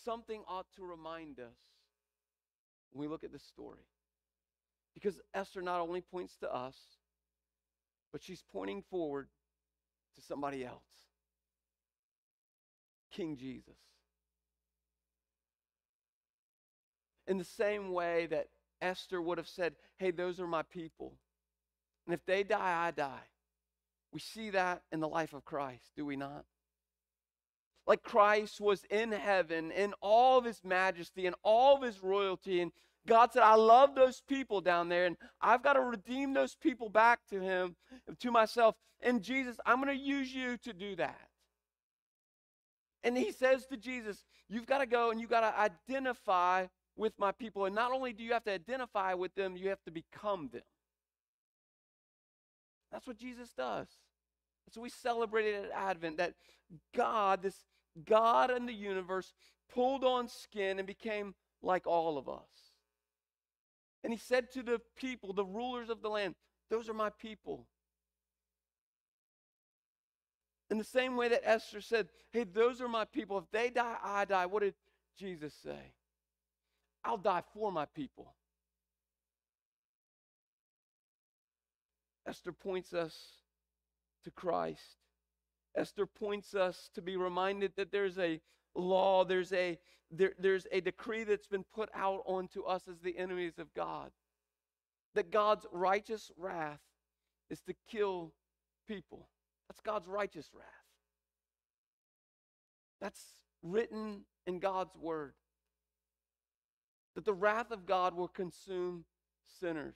something 0.06 0.44
ought 0.48 0.68
to 0.76 0.84
remind 0.84 1.40
us 1.40 1.58
when 2.92 3.02
we 3.02 3.08
look 3.08 3.24
at 3.24 3.32
this 3.32 3.44
story. 3.44 3.88
Because 4.94 5.20
Esther 5.34 5.62
not 5.62 5.82
only 5.82 6.02
points 6.02 6.38
to 6.38 6.54
us, 6.54 6.78
but 8.12 8.22
she's 8.22 8.44
pointing 8.52 8.84
forward 8.84 9.30
to 10.16 10.22
somebody 10.22 10.64
else 10.64 11.11
King 13.12 13.36
Jesus. 13.38 13.76
In 17.28 17.38
the 17.38 17.44
same 17.44 17.92
way 17.92 18.28
that 18.28 18.48
Esther 18.82 19.22
would 19.22 19.38
have 19.38 19.48
said, 19.48 19.76
Hey, 19.98 20.12
those 20.12 20.40
are 20.40 20.48
my 20.48 20.64
people. 20.64 21.14
And 22.08 22.14
if 22.14 22.26
they 22.26 22.44
die, 22.44 22.88
I 22.88 22.92
die. 22.92 23.28
We 24.12 24.20
see 24.20 24.50
that 24.50 24.82
in 24.92 25.00
the 25.00 25.08
life 25.08 25.34
of 25.34 25.46
Christ, 25.46 25.92
do 25.96 26.06
we 26.06 26.16
not? 26.16 26.44
like 27.88 28.04
Christ 28.04 28.62
was 28.62 28.84
in 28.90 29.12
heaven 29.12 29.72
in 29.72 29.94
all 30.02 30.38
of 30.38 30.46
his 30.46 30.62
majesty 30.64 31.26
and 31.26 31.36
all 31.44 31.78
of 31.78 31.84
his 31.84 32.02
royalty. 32.02 32.62
And 32.62 32.72
God 33.08 33.34
said, 33.34 33.44
I 33.44 33.56
love 33.56 33.96
those 33.96 34.22
people 34.28 34.62
down 34.62 34.90
there, 34.90 35.06
and 35.06 35.18
I've 35.42 35.64
got 35.64 35.74
to 35.74 35.82
redeem 35.82 36.34
those 36.34 36.56
people 36.56 36.90
back 36.90 37.20
to 37.32 37.40
him, 37.40 37.76
to 38.20 38.32
myself. 38.32 38.76
And 39.02 39.22
Jesus, 39.22 39.58
I'm 39.66 39.82
going 39.82 39.98
to 39.98 40.04
use 40.04 40.34
you 40.34 40.58
to 40.58 40.74
do 40.74 40.96
that. 40.98 41.31
And 43.04 43.18
he 43.18 43.32
says 43.32 43.66
to 43.68 43.78
Jesus, 43.78 44.24
You've 44.50 44.66
got 44.66 44.80
to 44.80 44.86
go 44.86 45.12
and 45.12 45.20
you've 45.20 45.30
got 45.30 45.42
to 45.42 45.60
identify 45.60 46.68
with 46.96 47.14
my 47.18 47.32
people. 47.32 47.66
And 47.66 47.74
not 47.74 47.92
only 47.92 48.14
do 48.14 48.24
you 48.24 48.34
have 48.34 48.44
to 48.44 48.52
identify 48.52 49.14
with 49.14 49.34
them, 49.36 49.56
you 49.56 49.70
have 49.70 49.82
to 49.84 49.92
become 49.92 50.50
them. 50.52 50.62
That's 52.92 53.08
what 53.08 53.18
Jesus 53.18 53.50
does. 53.54 53.88
That's 54.66 54.78
what 54.78 54.84
we 54.84 54.90
celebrated 54.90 55.66
at 55.66 55.72
Advent 55.72 56.18
that 56.18 56.34
God, 56.96 57.42
this 57.42 57.66
God 58.06 58.52
in 58.52 58.66
the 58.66 58.74
universe, 58.74 59.34
pulled 59.74 60.04
on 60.04 60.28
skin 60.28 60.78
and 60.78 60.88
became 60.88 61.34
like 61.62 61.88
all 61.88 62.18
of 62.18 62.28
us. 62.28 62.72
And 64.04 64.12
he 64.12 64.20
said 64.20 64.52
to 64.52 64.64
the 64.64 64.82
people, 64.98 65.34
the 65.34 65.46
rulers 65.46 65.90
of 65.90 66.02
the 66.02 66.10
land, 66.10 66.36
Those 66.70 66.90
are 66.90 66.94
my 66.94 67.10
people. 67.10 67.68
In 70.72 70.78
the 70.78 70.84
same 70.86 71.18
way 71.18 71.28
that 71.28 71.42
Esther 71.44 71.82
said, 71.82 72.08
Hey, 72.32 72.46
those 72.46 72.80
are 72.80 72.88
my 72.88 73.04
people. 73.04 73.38
If 73.38 73.52
they 73.52 73.70
die, 73.70 73.98
I 74.02 74.24
die. 74.24 74.46
What 74.46 74.64
did 74.64 74.74
Jesus 75.20 75.54
say? 75.62 75.94
I'll 77.04 77.18
die 77.18 77.44
for 77.54 77.72
my 77.74 77.86
people. 77.86 78.34
Esther 82.26 82.54
points 82.54 82.94
us 82.94 83.18
to 84.24 84.32
Christ. 84.32 84.96
Esther 85.76 86.06
points 86.06 86.56
us 86.56 86.90
to 86.96 87.02
be 87.02 87.18
reminded 87.18 87.74
that 87.76 87.92
there's 87.92 88.18
a 88.18 88.40
law, 88.74 89.26
there's 89.26 89.52
a 89.52 89.78
there, 90.10 90.34
there's 90.40 90.68
a 90.72 90.82
decree 90.82 91.24
that's 91.24 91.48
been 91.48 91.64
put 91.74 91.90
out 91.94 92.22
onto 92.26 92.64
us 92.64 92.84
as 92.90 93.00
the 93.00 93.18
enemies 93.18 93.60
of 93.60 93.74
God. 93.74 94.12
That 95.16 95.32
God's 95.32 95.66
righteous 95.72 96.32
wrath 96.38 96.82
is 97.50 97.62
to 97.62 97.74
kill 97.90 98.34
people. 98.88 99.28
That's 99.72 99.80
God's 99.80 100.10
righteous 100.10 100.50
wrath. 100.54 100.66
That's 103.00 103.24
written 103.64 104.26
in 104.46 104.60
God's 104.60 104.98
word. 104.98 105.32
That 107.16 107.24
the 107.24 107.34
wrath 107.34 107.72
of 107.72 107.86
God 107.86 108.14
will 108.14 108.28
consume 108.28 109.06
sinners. 109.62 109.96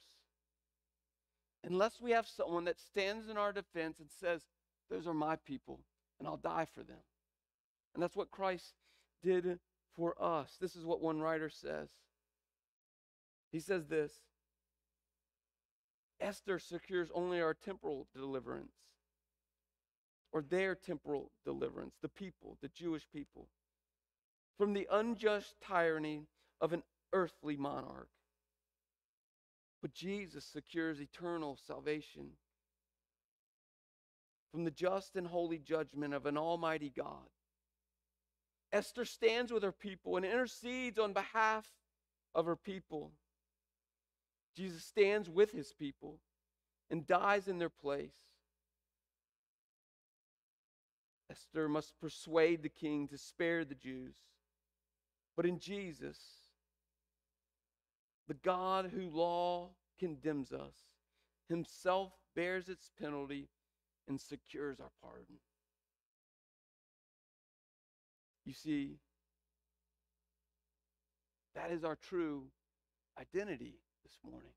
Unless 1.62 2.00
we 2.00 2.12
have 2.12 2.26
someone 2.26 2.64
that 2.64 2.80
stands 2.80 3.28
in 3.28 3.36
our 3.36 3.52
defense 3.52 4.00
and 4.00 4.08
says, 4.10 4.44
Those 4.90 5.08
are 5.08 5.14
my 5.14 5.36
people, 5.36 5.82
and 6.20 6.26
I'll 6.26 6.38
die 6.38 6.68
for 6.74 6.84
them. 6.84 7.04
And 7.94 8.02
that's 8.02 8.16
what 8.16 8.32
Christ 8.32 8.76
did 9.22 9.60
for 9.94 10.16
us. 10.24 10.56
This 10.62 10.78
is 10.78 10.86
what 10.86 11.02
one 11.02 11.20
writer 11.20 11.50
says. 11.50 11.90
He 13.52 13.60
says 13.60 13.88
this 13.88 14.14
Esther 16.22 16.60
secures 16.60 17.12
only 17.14 17.42
our 17.42 17.54
temporal 17.54 18.08
deliverance, 18.16 18.72
or 20.36 20.42
their 20.42 20.76
temporal 20.76 21.32
deliverance, 21.46 21.96
the 22.02 22.10
people, 22.10 22.58
the 22.62 22.68
Jewish 22.68 23.08
people, 23.10 23.48
from 24.58 24.74
the 24.74 24.86
unjust 24.92 25.56
tyranny 25.66 26.28
of 26.60 26.74
an 26.74 26.84
earthly 27.14 27.56
monarch. 27.56 28.10
But 29.82 29.94
Jesus 29.94 30.44
secures 30.44 31.00
eternal 31.00 31.58
salvation 31.66 32.32
from 34.52 34.66
the 34.66 34.72
just 34.72 35.16
and 35.16 35.26
holy 35.26 35.58
judgment 35.58 36.14
of 36.14 36.26
an 36.26 36.38
almighty 36.38 36.92
God. 36.94 37.30
Esther 38.74 39.06
stands 39.06 39.54
with 39.54 39.64
her 39.64 39.72
people 39.72 40.18
and 40.18 40.26
intercedes 40.26 41.00
on 41.00 41.14
behalf 41.14 41.66
of 42.34 42.46
her 42.46 42.58
people. 42.58 43.14
Jesus 44.54 44.84
stands 44.84 45.30
with 45.30 45.54
his 45.54 45.72
people 45.72 46.20
and 46.90 47.08
dies 47.08 47.48
in 47.48 47.58
their 47.58 47.70
place. 47.70 48.12
Esther 51.30 51.68
must 51.68 52.00
persuade 52.00 52.62
the 52.62 52.70
king 52.70 53.08
to 53.08 53.18
spare 53.18 53.66
the 53.66 53.76
Jews. 53.76 54.16
But 55.36 55.46
in 55.46 55.60
Jesus, 55.60 56.18
the 58.28 58.36
God 58.36 58.92
who 58.94 59.10
law 59.10 59.70
condemns 60.00 60.52
us 60.52 60.76
himself 61.50 62.12
bears 62.36 62.70
its 62.70 62.90
penalty 63.00 63.50
and 64.08 64.20
secures 64.20 64.80
our 64.80 64.92
pardon. 65.02 65.38
You 68.46 68.54
see, 68.54 68.98
that 71.56 71.72
is 71.72 71.84
our 71.84 71.96
true 71.96 72.44
identity 73.20 73.80
this 74.04 74.18
morning. 74.30 74.52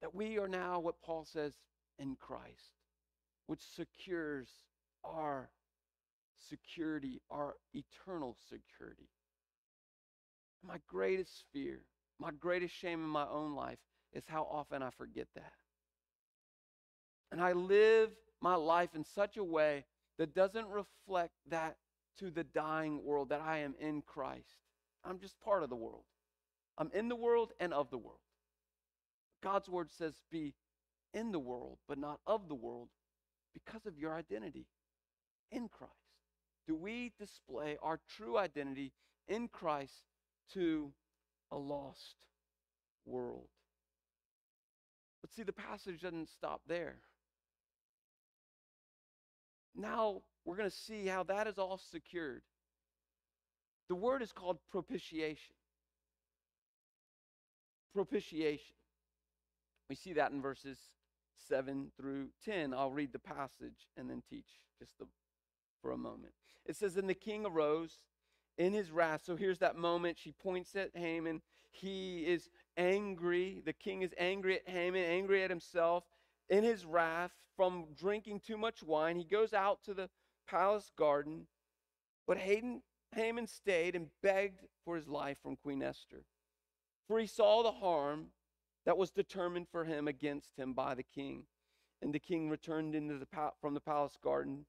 That 0.00 0.14
we 0.14 0.38
are 0.38 0.48
now 0.48 0.80
what 0.80 1.00
Paul 1.02 1.24
says 1.24 1.54
in 1.98 2.16
Christ, 2.16 2.76
which 3.46 3.62
secures 3.62 4.48
our 5.12 5.50
security, 6.48 7.20
our 7.30 7.54
eternal 7.74 8.36
security. 8.48 9.08
My 10.62 10.76
greatest 10.86 11.44
fear, 11.52 11.80
my 12.18 12.30
greatest 12.30 12.74
shame 12.74 13.02
in 13.02 13.08
my 13.08 13.26
own 13.26 13.54
life 13.54 13.78
is 14.12 14.24
how 14.26 14.42
often 14.50 14.82
I 14.82 14.90
forget 14.90 15.26
that. 15.34 15.52
And 17.30 17.40
I 17.40 17.52
live 17.52 18.10
my 18.40 18.54
life 18.54 18.90
in 18.94 19.04
such 19.04 19.36
a 19.36 19.44
way 19.44 19.84
that 20.18 20.34
doesn't 20.34 20.66
reflect 20.68 21.34
that 21.50 21.76
to 22.18 22.30
the 22.30 22.44
dying 22.44 23.04
world 23.04 23.28
that 23.28 23.40
I 23.40 23.58
am 23.58 23.74
in 23.78 24.02
Christ. 24.02 24.56
I'm 25.04 25.18
just 25.18 25.38
part 25.40 25.62
of 25.62 25.70
the 25.70 25.76
world. 25.76 26.04
I'm 26.76 26.90
in 26.94 27.08
the 27.08 27.16
world 27.16 27.52
and 27.60 27.72
of 27.72 27.90
the 27.90 27.98
world. 27.98 28.20
God's 29.42 29.68
word 29.68 29.90
says, 29.96 30.14
be 30.30 30.54
in 31.14 31.30
the 31.30 31.38
world, 31.38 31.78
but 31.88 31.98
not 31.98 32.20
of 32.26 32.48
the 32.48 32.54
world 32.54 32.88
because 33.54 33.86
of 33.86 33.98
your 33.98 34.14
identity 34.14 34.66
in 35.50 35.68
Christ. 35.68 35.92
Do 36.66 36.74
we 36.74 37.12
display 37.18 37.76
our 37.82 38.00
true 38.16 38.36
identity 38.36 38.92
in 39.26 39.48
Christ 39.48 40.04
to 40.54 40.92
a 41.50 41.56
lost 41.56 42.16
world? 43.06 43.48
But 45.22 45.32
see, 45.32 45.42
the 45.42 45.52
passage 45.52 46.02
doesn't 46.02 46.28
stop 46.28 46.60
there. 46.68 46.96
Now 49.74 50.22
we're 50.44 50.56
going 50.56 50.70
to 50.70 50.76
see 50.76 51.06
how 51.06 51.22
that 51.24 51.46
is 51.46 51.58
all 51.58 51.78
secured. 51.90 52.42
The 53.88 53.94
word 53.94 54.22
is 54.22 54.32
called 54.32 54.58
propitiation. 54.70 55.54
Propitiation. 57.94 58.74
We 59.88 59.96
see 59.96 60.12
that 60.14 60.32
in 60.32 60.42
verses 60.42 60.78
7 61.48 61.90
through 61.96 62.28
10. 62.44 62.74
I'll 62.74 62.90
read 62.90 63.12
the 63.12 63.18
passage 63.18 63.88
and 63.96 64.10
then 64.10 64.22
teach 64.28 64.48
just 64.78 64.92
the, 64.98 65.06
for 65.80 65.90
a 65.90 65.96
moment. 65.96 66.32
It 66.66 66.76
says, 66.76 66.96
And 66.96 67.08
the 67.08 67.14
king 67.14 67.46
arose 67.46 67.98
in 68.56 68.72
his 68.72 68.90
wrath. 68.90 69.22
So 69.24 69.36
here's 69.36 69.58
that 69.58 69.76
moment. 69.76 70.18
She 70.18 70.32
points 70.32 70.74
at 70.76 70.90
Haman. 70.94 71.42
He 71.70 72.20
is 72.26 72.48
angry. 72.76 73.62
The 73.64 73.72
king 73.72 74.02
is 74.02 74.14
angry 74.18 74.56
at 74.56 74.68
Haman, 74.68 75.04
angry 75.04 75.42
at 75.42 75.50
himself 75.50 76.04
in 76.48 76.64
his 76.64 76.84
wrath 76.84 77.32
from 77.56 77.86
drinking 77.96 78.40
too 78.40 78.56
much 78.56 78.82
wine, 78.82 79.16
he 79.16 79.24
goes 79.24 79.52
out 79.52 79.82
to 79.84 79.94
the 79.94 80.08
palace 80.48 80.90
garden. 80.96 81.46
But 82.26 82.38
Haman, 82.38 82.82
Haman 83.14 83.46
stayed 83.46 83.94
and 83.94 84.08
begged 84.22 84.60
for 84.84 84.96
his 84.96 85.08
life 85.08 85.38
from 85.42 85.56
Queen 85.56 85.82
Esther. 85.82 86.24
For 87.06 87.18
he 87.18 87.26
saw 87.26 87.62
the 87.62 87.72
harm 87.72 88.28
that 88.84 88.98
was 88.98 89.10
determined 89.10 89.66
for 89.70 89.84
him 89.84 90.08
against 90.08 90.56
him 90.56 90.72
by 90.72 90.94
the 90.94 91.02
king. 91.02 91.44
And 92.00 92.14
the 92.14 92.20
king 92.20 92.48
returned 92.48 92.94
into 92.94 93.18
the 93.18 93.26
from 93.60 93.74
the 93.74 93.80
palace 93.80 94.16
garden 94.22 94.66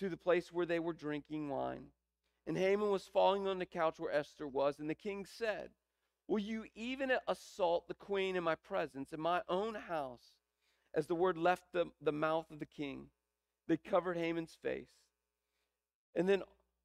to 0.00 0.08
the 0.08 0.16
place 0.16 0.52
where 0.52 0.66
they 0.66 0.78
were 0.78 0.92
drinking 0.92 1.48
wine. 1.48 1.84
And 2.46 2.56
Haman 2.56 2.90
was 2.90 3.04
falling 3.04 3.46
on 3.46 3.58
the 3.58 3.66
couch 3.66 4.00
where 4.00 4.12
Esther 4.12 4.48
was. 4.48 4.80
And 4.80 4.88
the 4.88 4.94
king 4.94 5.26
said, 5.26 5.68
Will 6.26 6.38
you 6.38 6.64
even 6.74 7.12
assault 7.28 7.86
the 7.86 7.94
queen 7.94 8.34
in 8.34 8.42
my 8.42 8.54
presence, 8.54 9.12
in 9.12 9.20
my 9.20 9.42
own 9.48 9.74
house? 9.74 10.32
As 10.94 11.06
the 11.06 11.14
word 11.14 11.36
left 11.36 11.64
the, 11.72 11.86
the 12.00 12.12
mouth 12.12 12.50
of 12.50 12.58
the 12.58 12.66
king, 12.66 13.06
they 13.68 13.76
covered 13.76 14.16
Haman's 14.16 14.56
face. 14.62 14.88
And 16.16 16.28
then 16.28 16.42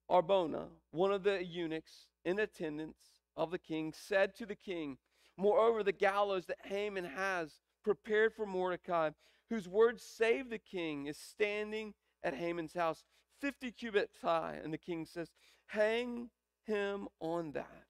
Harbona, 0.09 0.67
one 0.91 1.11
of 1.11 1.23
the 1.23 1.43
eunuchs 1.43 2.07
in 2.25 2.37
attendance 2.39 2.97
of 3.37 3.49
the 3.49 3.57
king, 3.57 3.93
said 3.95 4.35
to 4.35 4.45
the 4.45 4.55
king, 4.55 4.97
Moreover, 5.37 5.83
the 5.83 5.91
gallows 5.91 6.45
that 6.47 6.57
Haman 6.65 7.05
has 7.05 7.53
prepared 7.83 8.33
for 8.33 8.45
Mordecai, 8.45 9.11
whose 9.49 9.67
word 9.67 9.99
saved 10.01 10.49
the 10.49 10.59
king, 10.59 11.07
is 11.07 11.17
standing 11.17 11.93
at 12.25 12.33
Haman's 12.33 12.73
house, 12.73 13.05
50 13.39 13.71
cubits 13.71 14.17
high. 14.21 14.59
And 14.61 14.73
the 14.73 14.77
king 14.77 15.05
says, 15.05 15.29
Hang 15.67 16.29
him 16.65 17.07
on 17.21 17.51
that. 17.53 17.85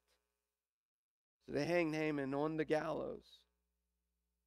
So 1.45 1.53
they 1.53 1.65
hanged 1.65 1.95
Haman 1.95 2.33
on 2.33 2.57
the 2.57 2.65
gallows 2.65 3.23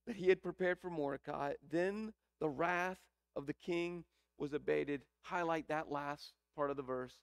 that 0.07 0.17
he 0.17 0.29
had 0.29 0.43
prepared 0.43 0.79
for 0.81 0.91
Mordecai. 0.91 1.55
Then 1.71 2.13
the 2.41 2.49
wrath 2.49 2.99
of 3.35 3.47
the 3.47 3.55
king 3.55 4.05
was 4.39 4.53
abated. 4.53 5.03
Highlight 5.23 5.69
that 5.69 5.91
last 5.91 6.33
part 6.55 6.71
of 6.71 6.77
the 6.77 6.83
verse 6.83 7.15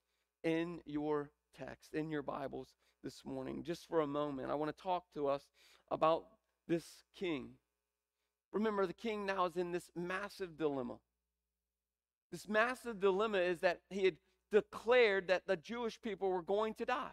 in 0.43 0.80
your 0.86 1.30
text, 1.58 1.93
in 1.93 2.10
your 2.10 2.23
Bibles 2.23 2.69
this 3.04 3.23
morning, 3.25 3.63
just 3.63 3.88
for 3.88 4.01
a 4.01 4.08
moment. 4.08 4.49
I 4.49 4.56
want 4.56 4.75
to 4.75 4.84
talk 4.84 5.04
to 5.13 5.28
us 5.28 5.47
about 5.91 6.25
this 6.67 7.04
king. 7.15 7.51
Remember, 8.51 8.88
the 8.88 8.93
king 8.93 9.25
now 9.25 9.45
is 9.45 9.58
in 9.58 9.71
this 9.71 9.89
massive 9.95 10.58
dilemma. 10.58 10.97
This 12.32 12.48
massive 12.48 13.00
dilemma 13.00 13.38
is 13.38 13.62
that 13.62 13.80
he 13.90 14.06
had 14.06 14.18
declared 14.52 15.28
that 15.28 15.48
the 15.48 15.58
Jewish 15.58 16.02
people 16.02 16.30
were 16.30 16.42
going 16.42 16.74
to 16.76 16.86
die. 16.86 17.12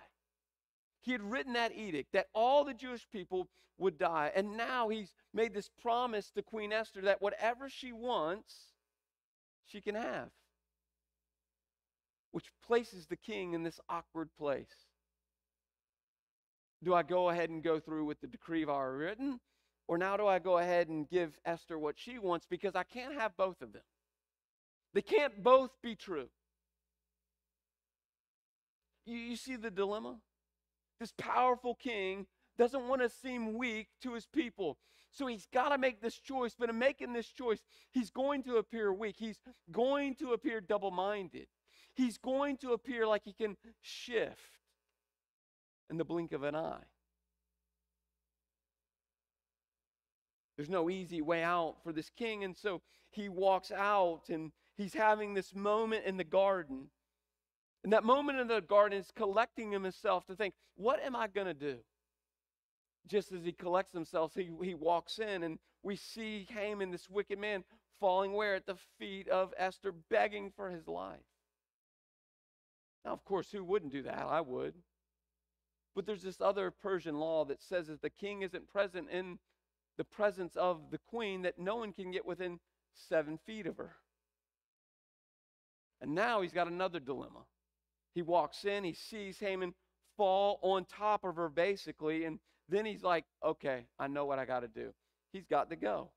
He 1.01 1.13
had 1.13 1.23
written 1.23 1.55
that 1.55 1.77
edict 1.77 2.13
that 2.13 2.29
all 2.35 2.65
the 2.65 2.75
Jewish 2.75 3.09
people 3.11 3.49
would 3.79 3.99
die. 3.99 4.31
And 4.35 4.57
now 4.57 4.89
he's 4.89 5.13
made 5.35 5.55
this 5.55 5.69
promise 5.81 6.31
to 6.31 6.43
Queen 6.43 6.73
Esther 6.73 7.03
that 7.03 7.21
whatever 7.21 7.69
she 7.69 7.93
wants, 7.93 8.55
she 9.67 9.81
can 9.81 9.95
have. 9.95 10.31
Which 12.31 12.53
places 12.65 13.07
the 13.07 13.17
king 13.17 13.53
in 13.53 13.63
this 13.63 13.81
awkward 13.89 14.31
place. 14.39 14.87
Do 16.83 16.95
I 16.95 17.03
go 17.03 17.29
ahead 17.29 17.51
and 17.51 17.63
go 17.63 17.79
through 17.79 18.07
with 18.07 18.21
the 18.21 18.27
decree 18.27 18.63
I've 18.63 18.69
already 18.69 19.05
written? 19.05 19.41
Or 19.89 19.99
now 19.99 20.17
do 20.17 20.27
I 20.27 20.39
go 20.39 20.59
ahead 20.59 20.89
and 20.89 21.09
give 21.09 21.39
Esther 21.45 21.79
what 21.79 21.99
she 21.99 22.19
wants? 22.19 22.47
Because 22.49 22.75
I 22.75 22.85
can't 22.85 23.15
have 23.15 23.37
both 23.37 23.61
of 23.61 23.73
them. 23.73 23.83
They 24.95 25.03
can't 25.03 25.43
both 25.43 25.71
be 25.83 25.95
true. 25.95 26.29
You, 29.07 29.17
you 29.17 29.37
see 29.37 29.57
the 29.57 29.71
dilemma? 29.71 30.17
This 31.01 31.13
powerful 31.17 31.75
king 31.75 32.27
doesn't 32.59 32.89
want 32.89 33.03
to 33.03 33.09
seem 33.09 33.55
weak 33.55 33.89
to 34.03 34.15
his 34.15 34.27
people. 34.27 34.79
So 35.11 35.27
he's 35.27 35.47
got 35.53 35.71
to 35.71 35.79
make 35.79 36.01
this 36.01 36.19
choice. 36.19 36.55
But 36.59 36.71
in 36.71 36.79
making 36.79 37.13
this 37.13 37.29
choice, 37.29 37.61
he's 37.91 38.11
going 38.11 38.43
to 38.45 38.57
appear 38.57 38.93
weak. 38.93 39.17
He's 39.19 39.39
going 39.71 40.15
to 40.17 40.33
appear 40.33 40.61
double 40.61 40.91
minded. 40.91 41.47
He's 41.95 42.19
going 42.19 42.57
to 42.59 42.73
appear 42.73 43.07
like 43.07 43.23
he 43.25 43.33
can 43.33 43.57
shift 43.81 44.41
in 45.91 45.99
the 45.99 46.05
blink 46.05 46.33
of 46.33 46.43
an 46.43 46.55
eye. 46.55 46.85
There's 50.57 50.71
no 50.71 50.89
easy 50.89 51.21
way 51.21 51.43
out 51.43 51.77
for 51.83 51.93
this 51.93 52.11
king. 52.17 52.45
And 52.45 52.57
so 52.57 52.81
he 53.11 53.29
walks 53.29 53.71
out 53.71 54.29
and 54.29 54.53
he's 54.77 54.95
having 54.95 55.35
this 55.35 55.55
moment 55.55 56.05
in 56.05 56.17
the 56.17 56.25
garden. 56.25 56.89
And 57.85 57.93
that 57.93 58.05
moment 58.05 58.39
in 58.39 58.49
the 58.49 58.61
garden 58.61 58.99
is 58.99 59.11
collecting 59.15 59.73
himself 59.73 60.27
to 60.27 60.37
think, 60.37 60.55
what 60.77 61.03
am 61.03 61.17
I 61.17 61.27
going 61.27 61.49
to 61.49 61.55
do? 61.55 61.79
Just 63.07 63.33
as 63.33 63.45
he 63.45 63.53
collects 63.53 63.93
himself, 63.93 64.33
he, 64.35 64.51
he 64.63 64.75
walks 64.75 65.19
in 65.19 65.43
and 65.43 65.59
we 65.83 65.97
see 65.97 66.47
Haman, 66.51 66.91
this 66.91 67.11
wicked 67.11 67.39
man, 67.39 67.65
falling 67.99 68.33
where? 68.33 68.55
At 68.55 68.67
the 68.67 68.77
feet 68.99 69.29
of 69.29 69.53
Esther, 69.57 69.93
begging 70.11 70.53
for 70.55 70.71
his 70.71 70.87
life. 70.87 71.19
Now, 73.05 73.13
of 73.13 73.25
course, 73.25 73.51
who 73.51 73.65
wouldn't 73.65 73.93
do 73.93 74.03
that? 74.03 74.27
I 74.29 74.41
would. 74.41 74.75
But 75.95 76.07
there's 76.07 76.23
this 76.23 76.41
other 76.41 76.71
Persian 76.71 77.19
law 77.19 77.45
that 77.47 77.61
says 77.61 77.89
if 77.89 78.01
the 78.01 78.11
king 78.11 78.43
isn't 78.43 78.69
present 78.69 79.11
in 79.11 79.39
the 79.99 80.05
presence 80.05 80.57
of 80.57 80.91
the 80.91 80.99
queen, 80.99 81.43
that 81.43 81.59
no 81.59 81.77
one 81.77 81.93
can 81.93 82.11
get 82.11 82.25
within 82.25 82.61
seven 82.95 83.39
feet 83.45 83.67
of 83.67 83.77
her. 83.77 83.97
And 86.03 86.15
now 86.17 86.43
he's 86.43 86.53
got 86.53 86.67
another 86.67 86.99
dilemma. 86.99 87.45
He 88.15 88.23
walks 88.23 88.65
in, 88.65 88.85
he 88.85 88.93
sees 88.93 89.39
Haman 89.39 89.73
fall 90.17 90.59
on 90.61 90.85
top 90.85 91.25
of 91.25 91.37
her 91.37 91.49
basically, 91.49 92.25
and 92.25 92.41
then 92.69 92.85
he's 92.85 93.05
like, 93.05 93.25
okay, 93.43 93.87
I 93.99 94.09
know 94.09 94.27
what 94.27 94.39
I 94.39 94.45
got 94.45 94.61
to 94.61 94.69
do. 94.69 94.93
He's 95.33 95.47
got 95.47 95.71
to 95.71 95.77
go. 95.77 96.11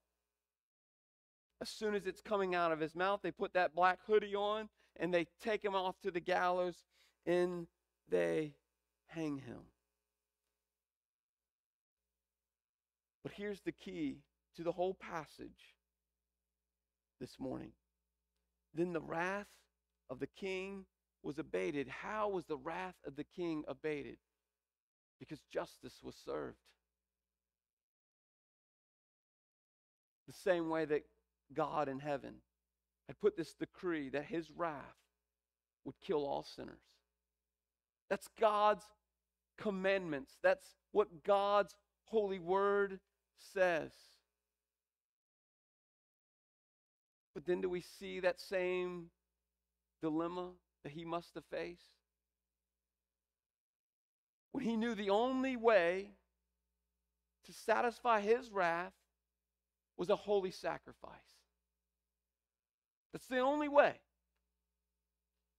As 1.62 1.70
soon 1.70 1.96
as 1.96 2.08
it's 2.08 2.20
coming 2.20 2.56
out 2.56 2.72
of 2.72 2.80
his 2.80 2.96
mouth, 2.96 3.22
they 3.24 3.32
put 3.32 3.54
that 3.54 3.76
black 3.76 4.00
hoodie 4.06 4.36
on 4.36 4.68
and 5.00 5.14
they 5.14 5.28
take 5.44 5.64
him 5.64 5.76
off 5.76 5.96
to 6.02 6.12
the 6.12 6.20
gallows 6.20 6.76
and 7.26 7.68
they 8.10 8.54
hang 9.08 9.38
him. 9.38 9.62
But 13.24 13.34
here's 13.34 13.62
the 13.62 13.72
key 13.72 14.18
to 14.56 14.64
the 14.64 14.72
whole 14.72 14.96
passage 14.96 15.76
this 17.20 17.40
morning. 17.40 17.72
Then 18.74 18.92
the 18.92 19.02
wrath 19.02 19.48
of 20.10 20.20
the 20.20 20.28
king 20.28 20.86
was 21.24 21.40
abated. 21.40 21.88
How 21.88 22.30
was 22.30 22.46
the 22.46 22.58
wrath 22.58 22.96
of 23.06 23.16
the 23.16 23.24
king 23.24 23.64
abated? 23.68 24.18
Because 25.20 25.40
justice 25.52 26.00
was 26.04 26.16
served. 26.26 26.58
The 30.28 30.34
same 30.34 30.70
way 30.70 30.86
that 30.86 31.04
God 31.54 31.88
in 31.88 32.00
heaven 32.00 32.36
had 33.08 33.20
put 33.20 33.38
this 33.38 33.54
decree 33.54 34.10
that 34.10 34.26
his 34.26 34.50
wrath 34.56 34.98
would 35.86 35.96
kill 36.06 36.26
all 36.26 36.44
sinners. 36.44 36.82
That's 38.10 38.28
God's 38.40 38.84
commandments. 39.58 40.38
That's 40.44 40.76
what 40.92 41.24
God's 41.24 41.76
holy 42.06 42.40
word 42.40 43.00
says. 43.54 43.92
But 47.34 47.46
then 47.46 47.62
do 47.62 47.70
we 47.70 47.82
see 47.82 48.20
that 48.22 48.40
same 48.40 49.10
dilemma 50.02 50.52
that 50.84 50.92
he 50.92 51.06
must 51.06 51.36
have 51.36 51.46
faced? 51.46 51.92
When 54.52 54.64
he 54.64 54.78
knew 54.78 54.96
the 54.96 55.10
only 55.10 55.58
way 55.58 56.12
to 57.46 57.54
satisfy 57.54 58.22
his 58.22 58.52
wrath 58.52 58.94
was 59.98 60.10
a 60.10 60.16
holy 60.16 60.52
sacrifice. 60.52 61.12
That's 63.14 63.28
the 63.28 63.40
only 63.40 63.70
way. 63.70 63.94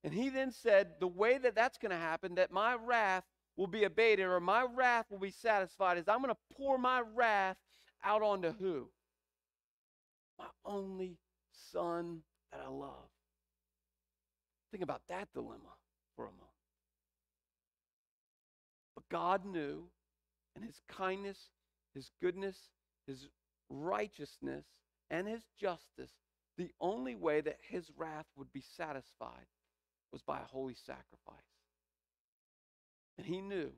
And 0.04 0.12
he 0.12 0.28
then 0.28 0.52
said, 0.52 0.94
The 1.00 1.08
way 1.08 1.38
that 1.38 1.54
that's 1.54 1.78
going 1.78 1.90
to 1.90 1.96
happen, 1.96 2.36
that 2.36 2.52
my 2.52 2.74
wrath 2.74 3.24
will 3.56 3.66
be 3.66 3.84
abated 3.84 4.26
or 4.26 4.40
my 4.40 4.64
wrath 4.74 5.06
will 5.10 5.18
be 5.18 5.30
satisfied, 5.30 5.98
is 5.98 6.08
I'm 6.08 6.22
going 6.22 6.34
to 6.34 6.54
pour 6.56 6.78
my 6.78 7.02
wrath 7.14 7.56
out 8.04 8.22
onto 8.22 8.52
who? 8.52 8.88
My 10.38 10.46
only 10.64 11.16
son 11.72 12.20
that 12.52 12.60
I 12.60 12.68
love. 12.68 13.08
Think 14.70 14.82
about 14.82 15.02
that 15.08 15.28
dilemma 15.32 15.74
for 16.16 16.24
a 16.24 16.30
moment. 16.30 16.42
But 18.94 19.08
God 19.10 19.44
knew, 19.44 19.84
and 20.54 20.64
His 20.64 20.80
kindness, 20.88 21.38
His 21.94 22.10
goodness, 22.20 22.56
His 23.06 23.28
righteousness, 23.68 24.64
and 25.10 25.28
His 25.28 25.42
justice, 25.60 26.10
the 26.56 26.70
only 26.80 27.14
way 27.14 27.40
that 27.40 27.58
His 27.68 27.90
wrath 27.96 28.26
would 28.36 28.52
be 28.52 28.64
satisfied 28.76 29.46
was 30.12 30.22
by 30.22 30.38
a 30.40 30.44
holy 30.44 30.74
sacrifice. 30.74 31.36
And 33.18 33.26
He 33.26 33.40
knew 33.40 33.70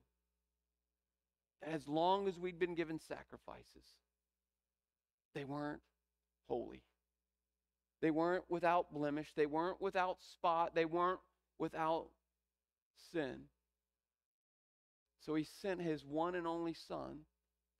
that 1.61 1.70
as 1.70 1.87
long 1.87 2.29
as 2.29 2.38
we'd 2.38 2.59
been 2.59 2.74
given 2.74 3.01
sacrifices, 3.01 3.85
they 5.35 5.44
weren't 5.44 5.83
holy. 6.48 6.83
They 8.00 8.11
weren't 8.11 8.44
without 8.48 8.92
blemish. 8.92 9.28
They 9.34 9.46
weren't 9.46 9.80
without 9.80 10.18
spot. 10.32 10.74
They 10.74 10.84
weren't 10.84 11.20
without 11.58 12.06
sin. 13.12 13.44
So 15.24 15.34
he 15.34 15.46
sent 15.61 15.82
his 15.82 16.04
one 16.04 16.34
and 16.34 16.46
only 16.46 16.74
Son 16.87 17.20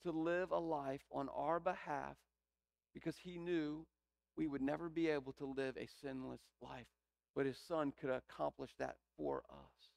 to 0.03 0.11
live 0.11 0.51
a 0.51 0.59
life 0.59 1.01
on 1.13 1.29
our 1.35 1.61
behalf 1.61 2.17
because 2.95 3.17
he 3.23 3.39
knew 3.39 3.87
we 4.37 4.47
would 4.47 4.63
never 4.63 4.89
be 4.89 5.09
able 5.09 5.33
to 5.35 5.47
live 5.47 5.77
a 5.77 5.89
sinless 6.03 6.41
life. 6.61 6.87
But 7.35 7.47
his 7.47 7.59
Son 7.69 7.93
could 8.01 8.11
accomplish 8.11 8.71
that 8.79 8.97
for 9.17 9.43
us. 9.51 9.89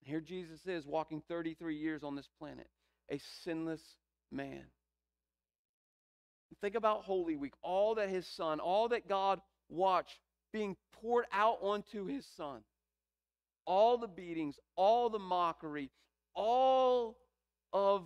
Here 0.00 0.20
Jesus 0.20 0.60
is 0.66 0.86
walking 0.86 1.22
33 1.28 1.76
years 1.76 2.02
on 2.02 2.16
this 2.16 2.28
planet, 2.38 2.68
a 3.10 3.20
sinless 3.44 3.82
man. 4.30 4.64
Think 6.60 6.74
about 6.74 7.04
Holy 7.04 7.36
Week, 7.36 7.54
all 7.62 7.94
that 7.96 8.08
his 8.08 8.26
son, 8.26 8.60
all 8.60 8.88
that 8.88 9.08
God 9.08 9.40
watched 9.68 10.18
being 10.52 10.76
poured 10.92 11.26
out 11.32 11.58
onto 11.60 12.06
his 12.06 12.26
son. 12.36 12.60
All 13.64 13.98
the 13.98 14.08
beatings, 14.08 14.58
all 14.76 15.10
the 15.10 15.18
mockery, 15.18 15.90
all 16.34 17.18
of 17.72 18.04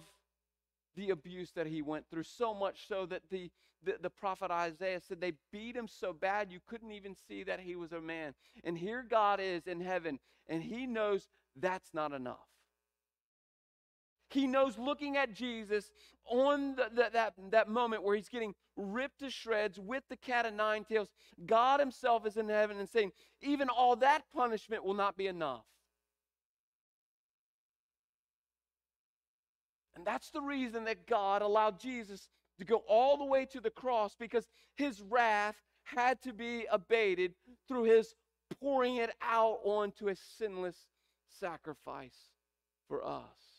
the 0.97 1.11
abuse 1.11 1.53
that 1.53 1.67
he 1.67 1.83
went 1.83 2.05
through, 2.11 2.25
so 2.25 2.53
much 2.53 2.89
so 2.89 3.07
that 3.07 3.23
the, 3.31 3.51
the, 3.85 3.97
the, 4.03 4.11
prophet 4.11 4.51
Isaiah 4.51 5.01
said 5.01 5.21
they 5.21 5.33
beat 5.53 5.77
him 5.77 5.89
so 5.89 6.13
bad 6.13 6.51
you 6.51 6.59
couldn't 6.67 6.93
even 6.93 7.15
see 7.29 7.45
that 7.45 7.61
he 7.61 7.77
was 7.77 7.93
a 7.93 8.01
man. 8.01 8.35
And 8.65 8.77
here 8.77 9.07
God 9.09 9.41
is 9.41 9.67
in 9.67 9.81
heaven, 9.81 10.19
and 10.49 10.63
he 10.63 10.87
knows 10.87 11.29
that's 11.57 11.95
not 11.95 12.13
enough. 12.13 12.52
He 14.33 14.47
knows 14.47 14.79
looking 14.79 15.17
at 15.17 15.35
Jesus 15.35 15.91
on 16.27 16.77
the, 16.77 16.89
the, 16.95 17.11
that, 17.13 17.35
that 17.51 17.69
moment 17.69 18.03
where 18.03 18.17
he's 18.17 18.29
getting 18.29 18.55
ripped 18.77 19.21
to 19.21 19.31
shreds 19.31 19.79
with 19.79 20.05
the 20.09 20.17
cat 20.17 20.47
of 20.47 20.55
nine 20.55 20.85
tails, 20.85 21.09
God 21.45 21.81
himself 21.81 22.27
is 22.27 22.37
in 22.37 22.49
heaven 22.49 22.79
and 22.79 22.89
saying, 22.89 23.13
even 23.43 23.69
all 23.69 23.97
that 23.97 24.23
punishment 24.35 24.85
will 24.85 24.95
not 24.95 25.17
be 25.17 25.27
enough. 25.27 25.65
And 29.95 30.07
that's 30.07 30.31
the 30.31 30.41
reason 30.41 30.85
that 30.85 31.07
God 31.07 31.43
allowed 31.43 31.79
Jesus 31.79 32.31
to 32.59 32.65
go 32.65 32.83
all 32.89 33.19
the 33.19 33.25
way 33.25 33.45
to 33.47 33.61
the 33.61 33.71
cross 33.71 34.17
because 34.19 34.49
his 34.75 35.03
wrath 35.03 35.57
had 35.85 36.23
to 36.23 36.33
be 36.33 36.67
abated 36.71 37.35
through 37.69 37.85
his 37.85 38.15
pouring 38.61 38.97
it 38.97 39.11
out 39.21 39.59
onto 39.65 40.09
a 40.09 40.15
sinless 40.15 40.77
sacrifice 41.29 42.31
for 42.89 43.05
us. 43.07 43.52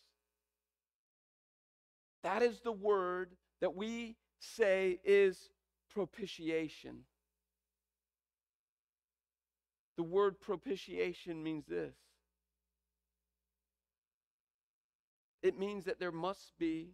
That 2.24 2.42
is 2.42 2.62
the 2.62 2.72
word 2.72 3.32
that 3.62 3.76
we 3.76 4.16
say 4.40 5.00
is 5.04 5.50
propitiation. 5.94 7.00
The 9.98 10.04
word 10.04 10.40
propitiation 10.40 11.44
means 11.44 11.66
this 11.68 11.96
It 15.44 15.60
means 15.60 15.84
that 15.86 16.00
there 16.00 16.12
must 16.12 16.58
be 16.58 16.94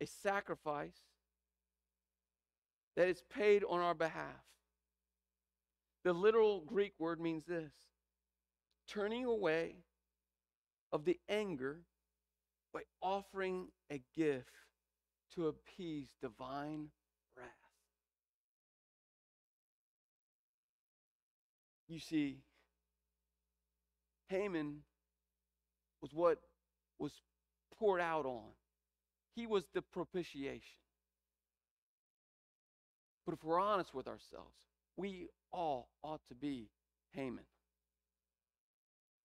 a 0.00 0.06
sacrifice 0.06 0.98
that 2.96 3.08
is 3.08 3.22
paid 3.30 3.62
on 3.62 3.80
our 3.80 3.94
behalf. 3.94 4.44
The 6.02 6.12
literal 6.12 6.62
Greek 6.62 6.94
word 6.98 7.20
means 7.20 7.44
this 7.46 7.72
turning 8.88 9.24
away 9.24 9.76
of 10.92 11.04
the 11.04 11.18
anger 11.28 11.82
by 12.76 12.82
offering 13.00 13.68
a 13.90 14.02
gift 14.14 14.50
to 15.34 15.46
appease 15.48 16.08
divine 16.20 16.88
wrath. 17.34 17.46
You 21.88 21.98
see, 21.98 22.42
Haman 24.28 24.82
was 26.02 26.12
what 26.12 26.38
was 26.98 27.12
poured 27.78 28.02
out 28.02 28.26
on. 28.26 28.50
He 29.34 29.46
was 29.46 29.64
the 29.72 29.80
propitiation. 29.80 30.60
But 33.24 33.32
if 33.32 33.42
we're 33.42 33.58
honest 33.58 33.94
with 33.94 34.06
ourselves, 34.06 34.54
we 34.98 35.28
all 35.50 35.88
ought 36.02 36.20
to 36.28 36.34
be 36.34 36.68
Haman. 37.12 37.44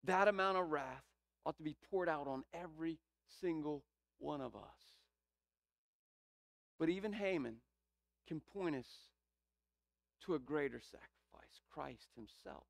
That 0.06 0.30
amount 0.30 0.58
of 0.58 0.70
wrath 0.70 1.04
ought 1.46 1.58
to 1.58 1.64
be 1.64 1.76
poured 1.90 2.08
out 2.08 2.28
on 2.28 2.44
every 2.54 2.98
single 3.40 3.84
one 4.20 4.42
of 4.42 4.56
us. 4.56 4.62
But 6.80 6.90
even 6.90 7.14
Haman 7.14 7.58
can 8.28 8.42
point 8.54 8.76
us 8.76 8.88
to 10.26 10.36
a 10.36 10.40
greater 10.40 10.80
sacrifice, 10.80 11.62
Christ 11.72 12.08
Himself. 12.16 12.66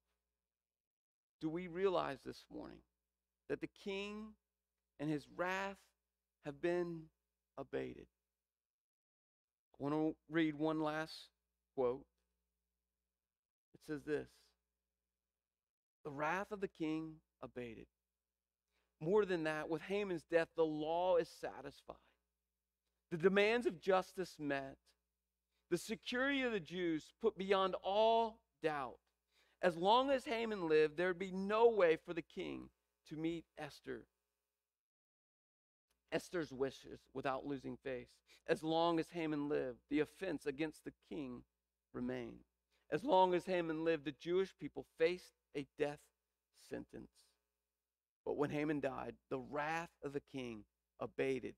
Do 1.39 1.49
we 1.49 1.67
realize 1.67 2.19
this 2.25 2.43
morning 2.53 2.81
that 3.49 3.61
the 3.61 3.69
king 3.83 4.27
and 4.99 5.09
his 5.09 5.25
wrath 5.35 5.77
have 6.45 6.61
been 6.61 7.03
abated? 7.57 8.05
I 9.73 9.83
want 9.83 9.95
to 9.95 10.15
read 10.29 10.55
one 10.55 10.81
last 10.81 11.13
quote. 11.75 12.05
It 13.73 13.81
says 13.87 14.01
this 14.05 14.27
The 16.05 16.11
wrath 16.11 16.51
of 16.51 16.61
the 16.61 16.67
king 16.67 17.13
abated. 17.41 17.87
More 19.01 19.25
than 19.25 19.43
that, 19.45 19.67
with 19.67 19.81
Haman's 19.81 20.23
death, 20.23 20.49
the 20.55 20.63
law 20.63 21.17
is 21.17 21.27
satisfied. 21.27 21.95
The 23.09 23.17
demands 23.17 23.65
of 23.65 23.81
justice 23.81 24.35
met. 24.39 24.77
The 25.71 25.77
security 25.77 26.43
of 26.43 26.51
the 26.51 26.59
Jews 26.59 27.13
put 27.21 27.37
beyond 27.37 27.75
all 27.83 28.39
doubt. 28.61 28.99
As 29.61 29.75
long 29.75 30.11
as 30.11 30.25
Haman 30.25 30.69
lived, 30.69 30.97
there 30.97 31.07
would 31.07 31.19
be 31.19 31.31
no 31.31 31.67
way 31.67 31.97
for 31.97 32.13
the 32.13 32.21
king 32.21 32.69
to 33.09 33.15
meet 33.15 33.45
Esther. 33.57 34.05
Esther's 36.11 36.51
wishes 36.51 36.99
without 37.13 37.45
losing 37.45 37.77
face. 37.77 38.09
As 38.47 38.63
long 38.63 38.99
as 38.99 39.09
Haman 39.11 39.49
lived, 39.49 39.79
the 39.89 39.99
offense 39.99 40.45
against 40.45 40.83
the 40.83 40.93
king 41.09 41.43
remained. 41.93 42.45
As 42.91 43.03
long 43.03 43.33
as 43.33 43.45
Haman 43.45 43.83
lived, 43.83 44.05
the 44.05 44.11
Jewish 44.11 44.53
people 44.59 44.85
faced 44.97 45.33
a 45.55 45.65
death 45.77 46.01
sentence. 46.69 47.30
But 48.25 48.37
when 48.37 48.49
Haman 48.51 48.79
died, 48.79 49.15
the 49.29 49.39
wrath 49.39 49.89
of 50.03 50.13
the 50.13 50.21
king 50.31 50.63
abated 50.99 51.55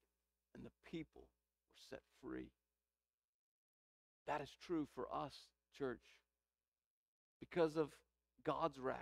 and 0.55 0.63
the 0.63 0.71
people 0.89 1.21
were 1.21 1.81
set 1.89 2.01
free. 2.21 2.51
That 4.27 4.41
is 4.41 4.55
true 4.65 4.87
for 4.95 5.07
us, 5.13 5.35
church. 5.77 6.03
Because 7.39 7.75
of 7.75 7.89
God's 8.43 8.79
wrath 8.79 8.97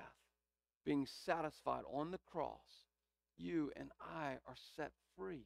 being 0.84 1.06
satisfied 1.06 1.84
on 1.91 2.12
the 2.12 2.19
cross, 2.32 2.88
you 3.38 3.71
and 3.76 3.89
I 4.00 4.38
are 4.47 4.56
set 4.76 4.91
free. 5.15 5.45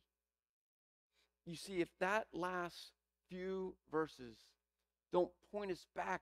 You 1.45 1.55
see, 1.55 1.81
if 1.81 1.89
that 1.99 2.27
last 2.33 2.91
few 3.29 3.75
verses 3.91 4.37
don't 5.11 5.31
point 5.51 5.71
us 5.71 5.85
back 5.95 6.21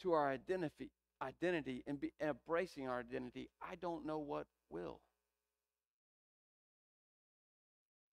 to 0.00 0.12
our 0.12 0.30
identity, 0.30 0.90
identity 1.20 1.82
and 1.86 2.00
be 2.00 2.12
embracing 2.20 2.88
our 2.88 3.00
identity, 3.00 3.48
I 3.60 3.74
don't 3.76 4.06
know 4.06 4.18
what 4.18 4.46
will. 4.70 5.00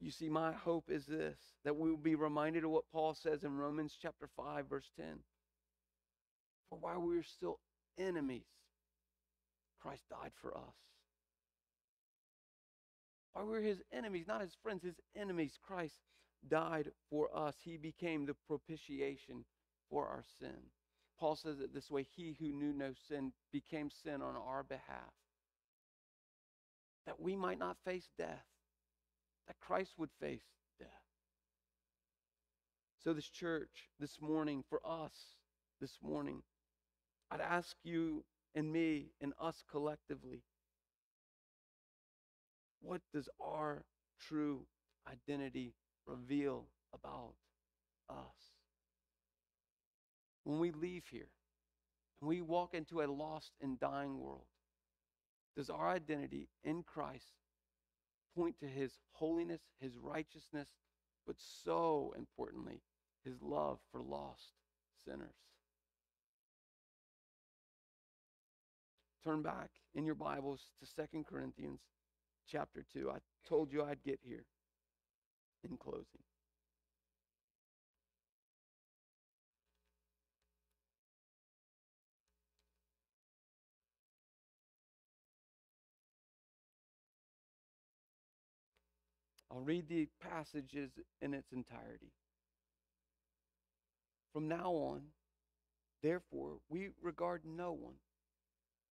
You 0.04 0.12
see, 0.12 0.28
my 0.28 0.52
hope 0.52 0.90
is 0.90 1.06
this 1.06 1.38
that 1.64 1.78
we 1.78 1.90
will 1.90 1.96
be 1.96 2.16
reminded 2.16 2.66
of 2.66 2.72
what 2.72 2.92
Paul 2.92 3.16
says 3.16 3.46
in 3.46 3.56
Romans 3.56 3.98
chapter 4.02 4.28
5, 4.36 4.68
verse 4.68 4.92
10. 4.98 5.06
For 6.70 6.78
while 6.78 7.00
we 7.00 7.16
were 7.16 7.24
still 7.24 7.60
enemies, 7.98 8.44
Christ 9.82 10.04
died 10.10 10.34
for 10.42 10.58
us. 10.58 10.76
While 13.32 13.46
we 13.46 13.52
were 13.52 13.62
his 13.62 13.82
enemies, 13.94 14.26
not 14.28 14.42
his 14.42 14.58
friends, 14.62 14.84
his 14.84 15.00
enemies, 15.16 15.58
Christ 15.66 15.96
died 16.50 16.92
for 17.10 17.30
us. 17.34 17.56
He 17.64 17.78
became 17.78 18.26
the 18.26 18.36
propitiation 18.46 19.46
for 19.90 20.06
our 20.06 20.26
sin. 20.38 20.58
Paul 21.18 21.38
says 21.38 21.62
it 21.62 21.74
this 21.74 21.90
way 21.90 22.06
He 22.14 22.36
who 22.38 22.52
knew 22.52 22.74
no 22.74 22.92
sin 23.08 23.32
became 23.54 23.90
sin 23.90 24.22
on 24.22 24.36
our 24.36 24.64
behalf, 24.64 25.14
that 27.06 27.22
we 27.22 27.38
might 27.38 27.60
not 27.60 27.78
face 27.86 28.10
death 28.18 28.44
that 29.48 29.60
Christ 29.60 29.94
would 29.98 30.12
face 30.20 30.44
death. 30.80 30.88
So, 33.04 33.14
this 33.14 33.30
church, 33.30 33.90
this 34.00 34.22
morning, 34.22 34.64
for 34.70 34.80
us, 34.86 35.14
this 35.82 35.98
morning, 36.02 36.42
I'd 37.30 37.42
ask 37.42 37.76
you 37.84 38.24
and 38.56 38.72
me 38.72 39.08
and 39.20 39.34
us 39.42 39.64
collectively 39.70 40.44
what 42.84 43.02
does 43.14 43.30
our 43.42 43.86
true 44.20 44.66
identity 45.10 45.74
reveal 46.06 46.66
about 46.94 47.34
us? 48.10 48.52
When 50.44 50.60
we 50.60 50.72
leave 50.72 51.06
here 51.10 51.30
and 52.22 52.28
we 52.28 52.42
walk 52.42 52.74
into 52.74 53.02
a 53.02 53.08
lost 53.08 53.52
and 53.62 53.80
dying 53.80 54.20
world, 54.20 54.46
does 55.56 55.70
our 55.70 55.90
identity 55.90 56.50
in 56.64 56.84
Christ 56.84 57.32
point 58.36 58.60
to 58.60 58.68
his 58.68 58.92
holiness, 59.12 59.62
his 59.80 59.98
righteousness, 59.98 60.68
but 61.26 61.36
so 61.38 62.14
importantly, 62.18 62.82
his 63.24 63.42
love 63.42 63.80
for 63.92 64.02
lost 64.02 64.54
sinners. 65.06 65.36
Turn 69.24 69.42
back 69.42 69.70
in 69.96 70.06
your 70.06 70.16
Bibles 70.16 70.62
to 70.80 70.86
Second 70.86 71.26
Corinthians 71.26 71.80
chapter 72.50 72.84
2. 72.94 73.10
I 73.10 73.20
told 73.48 73.72
you 73.72 73.84
I'd 73.84 74.04
get 74.04 74.20
here 74.22 74.44
in 75.64 75.78
closing. 75.78 76.24
I'll 89.54 89.62
read 89.62 89.88
the 89.88 90.08
passages 90.20 90.92
in 91.22 91.34
its 91.34 91.52
entirety. 91.52 92.12
From 94.34 94.48
now 94.48 94.72
on, 94.72 95.02
therefore, 96.02 96.58
we 96.70 96.90
regard 97.04 97.44
no 97.46 97.72
one, 97.72 97.94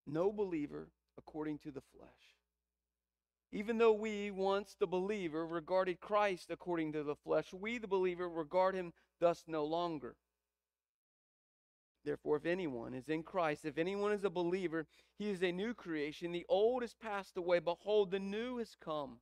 no 0.07 0.31
believer, 0.31 0.87
according 1.17 1.59
to 1.59 1.71
the 1.71 1.81
flesh. 1.95 2.09
Even 3.51 3.77
though 3.77 3.91
we, 3.91 4.31
once 4.31 4.75
the 4.79 4.87
believer, 4.87 5.45
regarded 5.45 5.99
Christ 5.99 6.49
according 6.49 6.93
to 6.93 7.03
the 7.03 7.15
flesh, 7.15 7.53
we, 7.53 7.77
the 7.77 7.87
believer, 7.87 8.29
regard 8.29 8.73
him 8.73 8.93
thus 9.19 9.43
no 9.47 9.65
longer. 9.65 10.15
Therefore, 12.05 12.37
if 12.37 12.45
anyone 12.45 12.93
is 12.93 13.09
in 13.09 13.23
Christ, 13.23 13.65
if 13.65 13.77
anyone 13.77 14.13
is 14.13 14.23
a 14.23 14.29
believer, 14.29 14.87
he 15.17 15.29
is 15.29 15.43
a 15.43 15.51
new 15.51 15.73
creation. 15.73 16.31
The 16.31 16.45
old 16.47 16.83
has 16.83 16.93
passed 16.93 17.37
away. 17.37 17.59
Behold, 17.59 18.11
the 18.11 18.19
new 18.19 18.57
has 18.57 18.75
come. 18.83 19.19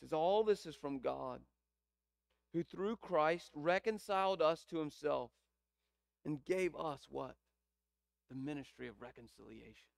Says, 0.00 0.12
All 0.12 0.44
this 0.44 0.66
is 0.66 0.74
from 0.74 1.00
God, 1.00 1.40
who 2.52 2.62
through 2.62 2.96
Christ 2.96 3.50
reconciled 3.54 4.42
us 4.42 4.64
to 4.70 4.78
himself 4.78 5.30
and 6.24 6.44
gave 6.44 6.74
us 6.76 7.06
what? 7.08 7.36
The 8.28 8.36
ministry 8.36 8.88
of 8.88 9.00
reconciliation. 9.00 9.88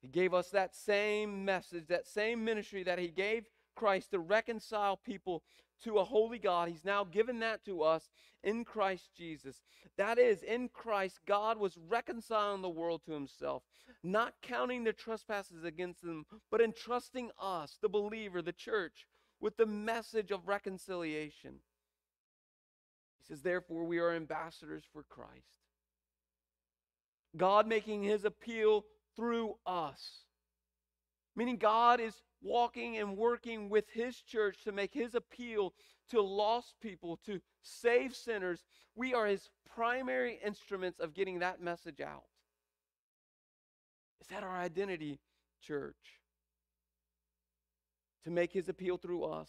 He 0.00 0.08
gave 0.08 0.34
us 0.34 0.50
that 0.50 0.74
same 0.74 1.44
message, 1.44 1.86
that 1.86 2.06
same 2.06 2.44
ministry 2.44 2.82
that 2.82 2.98
he 2.98 3.08
gave 3.08 3.46
Christ 3.74 4.10
to 4.10 4.18
reconcile 4.18 4.96
people 4.96 5.42
to 5.84 5.98
a 5.98 6.04
holy 6.04 6.38
God. 6.38 6.68
He's 6.68 6.84
now 6.84 7.04
given 7.04 7.40
that 7.40 7.64
to 7.64 7.82
us 7.82 8.08
in 8.44 8.64
Christ 8.64 9.10
Jesus. 9.16 9.62
That 9.96 10.18
is, 10.18 10.42
in 10.42 10.68
Christ, 10.68 11.20
God 11.26 11.58
was 11.58 11.78
reconciling 11.88 12.62
the 12.62 12.68
world 12.68 13.02
to 13.06 13.12
himself, 13.12 13.62
not 14.02 14.34
counting 14.42 14.84
their 14.84 14.92
trespasses 14.92 15.64
against 15.64 16.02
them, 16.02 16.24
but 16.50 16.60
entrusting 16.60 17.30
us, 17.40 17.78
the 17.80 17.88
believer, 17.88 18.42
the 18.42 18.52
church, 18.52 19.06
with 19.40 19.56
the 19.56 19.66
message 19.66 20.30
of 20.30 20.46
reconciliation. 20.46 21.60
He 23.18 23.24
says, 23.26 23.42
therefore, 23.42 23.84
we 23.84 23.98
are 23.98 24.14
ambassadors 24.14 24.84
for 24.92 25.02
Christ. 25.02 25.60
God 27.36 27.66
making 27.66 28.02
his 28.02 28.24
appeal 28.24 28.84
through 29.16 29.56
us. 29.66 30.24
Meaning, 31.34 31.56
God 31.56 32.00
is 32.00 32.14
walking 32.42 32.98
and 32.98 33.16
working 33.16 33.68
with 33.68 33.88
His 33.90 34.20
church 34.20 34.64
to 34.64 34.72
make 34.72 34.92
His 34.92 35.14
appeal 35.14 35.72
to 36.10 36.20
lost 36.20 36.74
people, 36.80 37.18
to 37.26 37.40
save 37.62 38.14
sinners. 38.14 38.64
We 38.94 39.14
are 39.14 39.26
His 39.26 39.50
primary 39.74 40.38
instruments 40.44 41.00
of 41.00 41.14
getting 41.14 41.38
that 41.38 41.60
message 41.60 42.00
out. 42.00 42.24
Is 44.20 44.26
that 44.28 44.42
our 44.42 44.56
identity, 44.56 45.20
church? 45.62 46.20
To 48.24 48.30
make 48.30 48.52
His 48.52 48.68
appeal 48.68 48.98
through 48.98 49.24
us. 49.24 49.48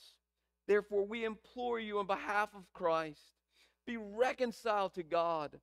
Therefore, 0.67 1.05
we 1.05 1.25
implore 1.25 1.79
you 1.79 1.99
on 1.99 2.07
behalf 2.07 2.49
of 2.55 2.71
Christ 2.73 3.33
be 3.85 3.97
reconciled 3.97 4.93
to 4.95 5.03
God. 5.03 5.59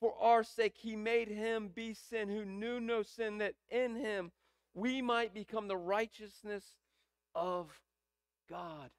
For 0.00 0.14
our 0.20 0.44
sake, 0.44 0.74
He 0.76 0.96
made 0.96 1.28
Him 1.28 1.70
be 1.74 1.94
sin 1.94 2.28
who 2.28 2.44
knew 2.44 2.80
no 2.80 3.02
sin, 3.02 3.38
that 3.38 3.54
in 3.70 3.96
Him 3.96 4.32
we 4.74 5.00
might 5.00 5.32
become 5.32 5.68
the 5.68 5.76
righteousness 5.76 6.64
of 7.34 7.68
God. 8.50 8.90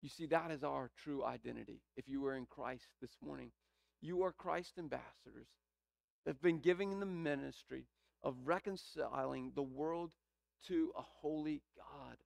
You 0.00 0.08
see, 0.08 0.26
that 0.26 0.50
is 0.50 0.64
our 0.64 0.90
true 1.02 1.24
identity. 1.24 1.80
If 1.96 2.08
you 2.08 2.20
were 2.20 2.36
in 2.36 2.46
Christ 2.46 2.86
this 3.00 3.16
morning, 3.24 3.50
you 4.00 4.22
are 4.22 4.32
Christ 4.32 4.72
ambassadors 4.78 5.48
that 6.24 6.32
have 6.32 6.42
been 6.42 6.58
given 6.58 6.98
the 6.98 7.06
ministry 7.06 7.86
of 8.22 8.34
reconciling 8.44 9.52
the 9.54 9.62
world 9.62 10.12
to 10.68 10.92
a 10.96 11.02
holy 11.02 11.62
God. 11.76 12.16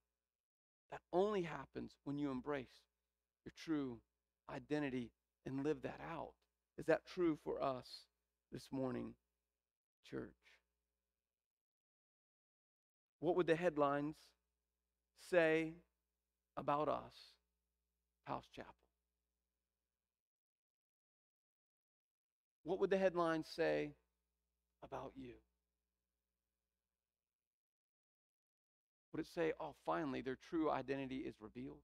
That 0.90 1.00
only 1.12 1.42
happens 1.42 1.92
when 2.04 2.18
you 2.18 2.30
embrace 2.30 2.66
your 3.44 3.52
true 3.64 3.98
identity 4.54 5.10
and 5.44 5.64
live 5.64 5.82
that 5.82 6.00
out. 6.10 6.32
Is 6.78 6.86
that 6.86 7.06
true 7.06 7.38
for 7.44 7.62
us 7.62 7.86
this 8.52 8.68
morning, 8.70 9.14
church? 10.10 10.45
What 13.20 13.36
would 13.36 13.46
the 13.46 13.56
headlines 13.56 14.16
say 15.30 15.74
about 16.56 16.88
us, 16.88 17.14
House 18.24 18.46
Chapel? 18.54 18.74
What 22.64 22.80
would 22.80 22.90
the 22.90 22.98
headlines 22.98 23.48
say 23.54 23.92
about 24.82 25.12
you? 25.14 25.34
Would 29.12 29.20
it 29.20 29.28
say, 29.34 29.52
oh, 29.60 29.74
finally, 29.86 30.20
their 30.20 30.36
true 30.50 30.70
identity 30.70 31.18
is 31.18 31.34
revealed? 31.40 31.78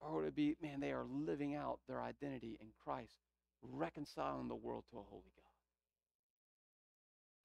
Or 0.00 0.16
would 0.16 0.26
it 0.26 0.36
be, 0.36 0.56
man, 0.62 0.80
they 0.80 0.92
are 0.92 1.04
living 1.04 1.54
out 1.54 1.80
their 1.88 2.00
identity 2.00 2.58
in 2.60 2.68
Christ, 2.84 3.14
reconciling 3.62 4.48
the 4.48 4.54
world 4.54 4.84
to 4.90 4.98
a 4.98 5.02
holy 5.02 5.32
God? 5.36 5.45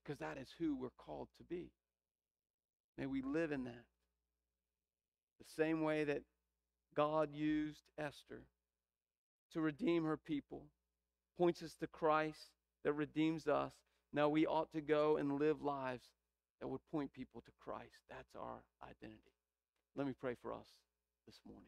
Because 0.04 0.20
that 0.20 0.38
is 0.38 0.47
who 0.58 0.76
we're 0.76 0.89
called 0.97 1.28
to 1.38 1.43
be. 1.43 1.72
May 2.97 3.06
we 3.06 3.22
live 3.22 3.52
in 3.52 3.64
that. 3.66 3.86
The 5.39 5.64
same 5.64 5.82
way 5.82 6.04
that 6.04 6.24
God 6.95 7.30
used 7.34 7.82
Esther 7.97 8.43
to 9.54 9.62
redeem 9.62 10.06
her 10.06 10.18
people, 10.18 10.64
points 11.38 11.62
us 11.62 11.76
to 11.80 11.88
Christ 11.88 12.52
that 12.84 12.93
redeems 12.93 13.47
us. 13.47 13.74
Now 14.14 14.30
we 14.30 14.45
ought 14.45 14.72
to 14.74 14.82
go 14.82 15.18
and 15.18 15.39
live 15.39 15.62
lives 15.62 16.04
that 16.60 16.68
would 16.68 16.82
point 16.91 17.14
people 17.14 17.41
to 17.41 17.52
Christ. 17.60 17.99
That's 18.10 18.36
our 18.36 18.64
identity. 18.84 19.18
Let 19.95 20.08
me 20.08 20.14
pray 20.20 20.36
for 20.41 20.54
us 20.54 20.68
this 21.26 21.39
morning. 21.45 21.68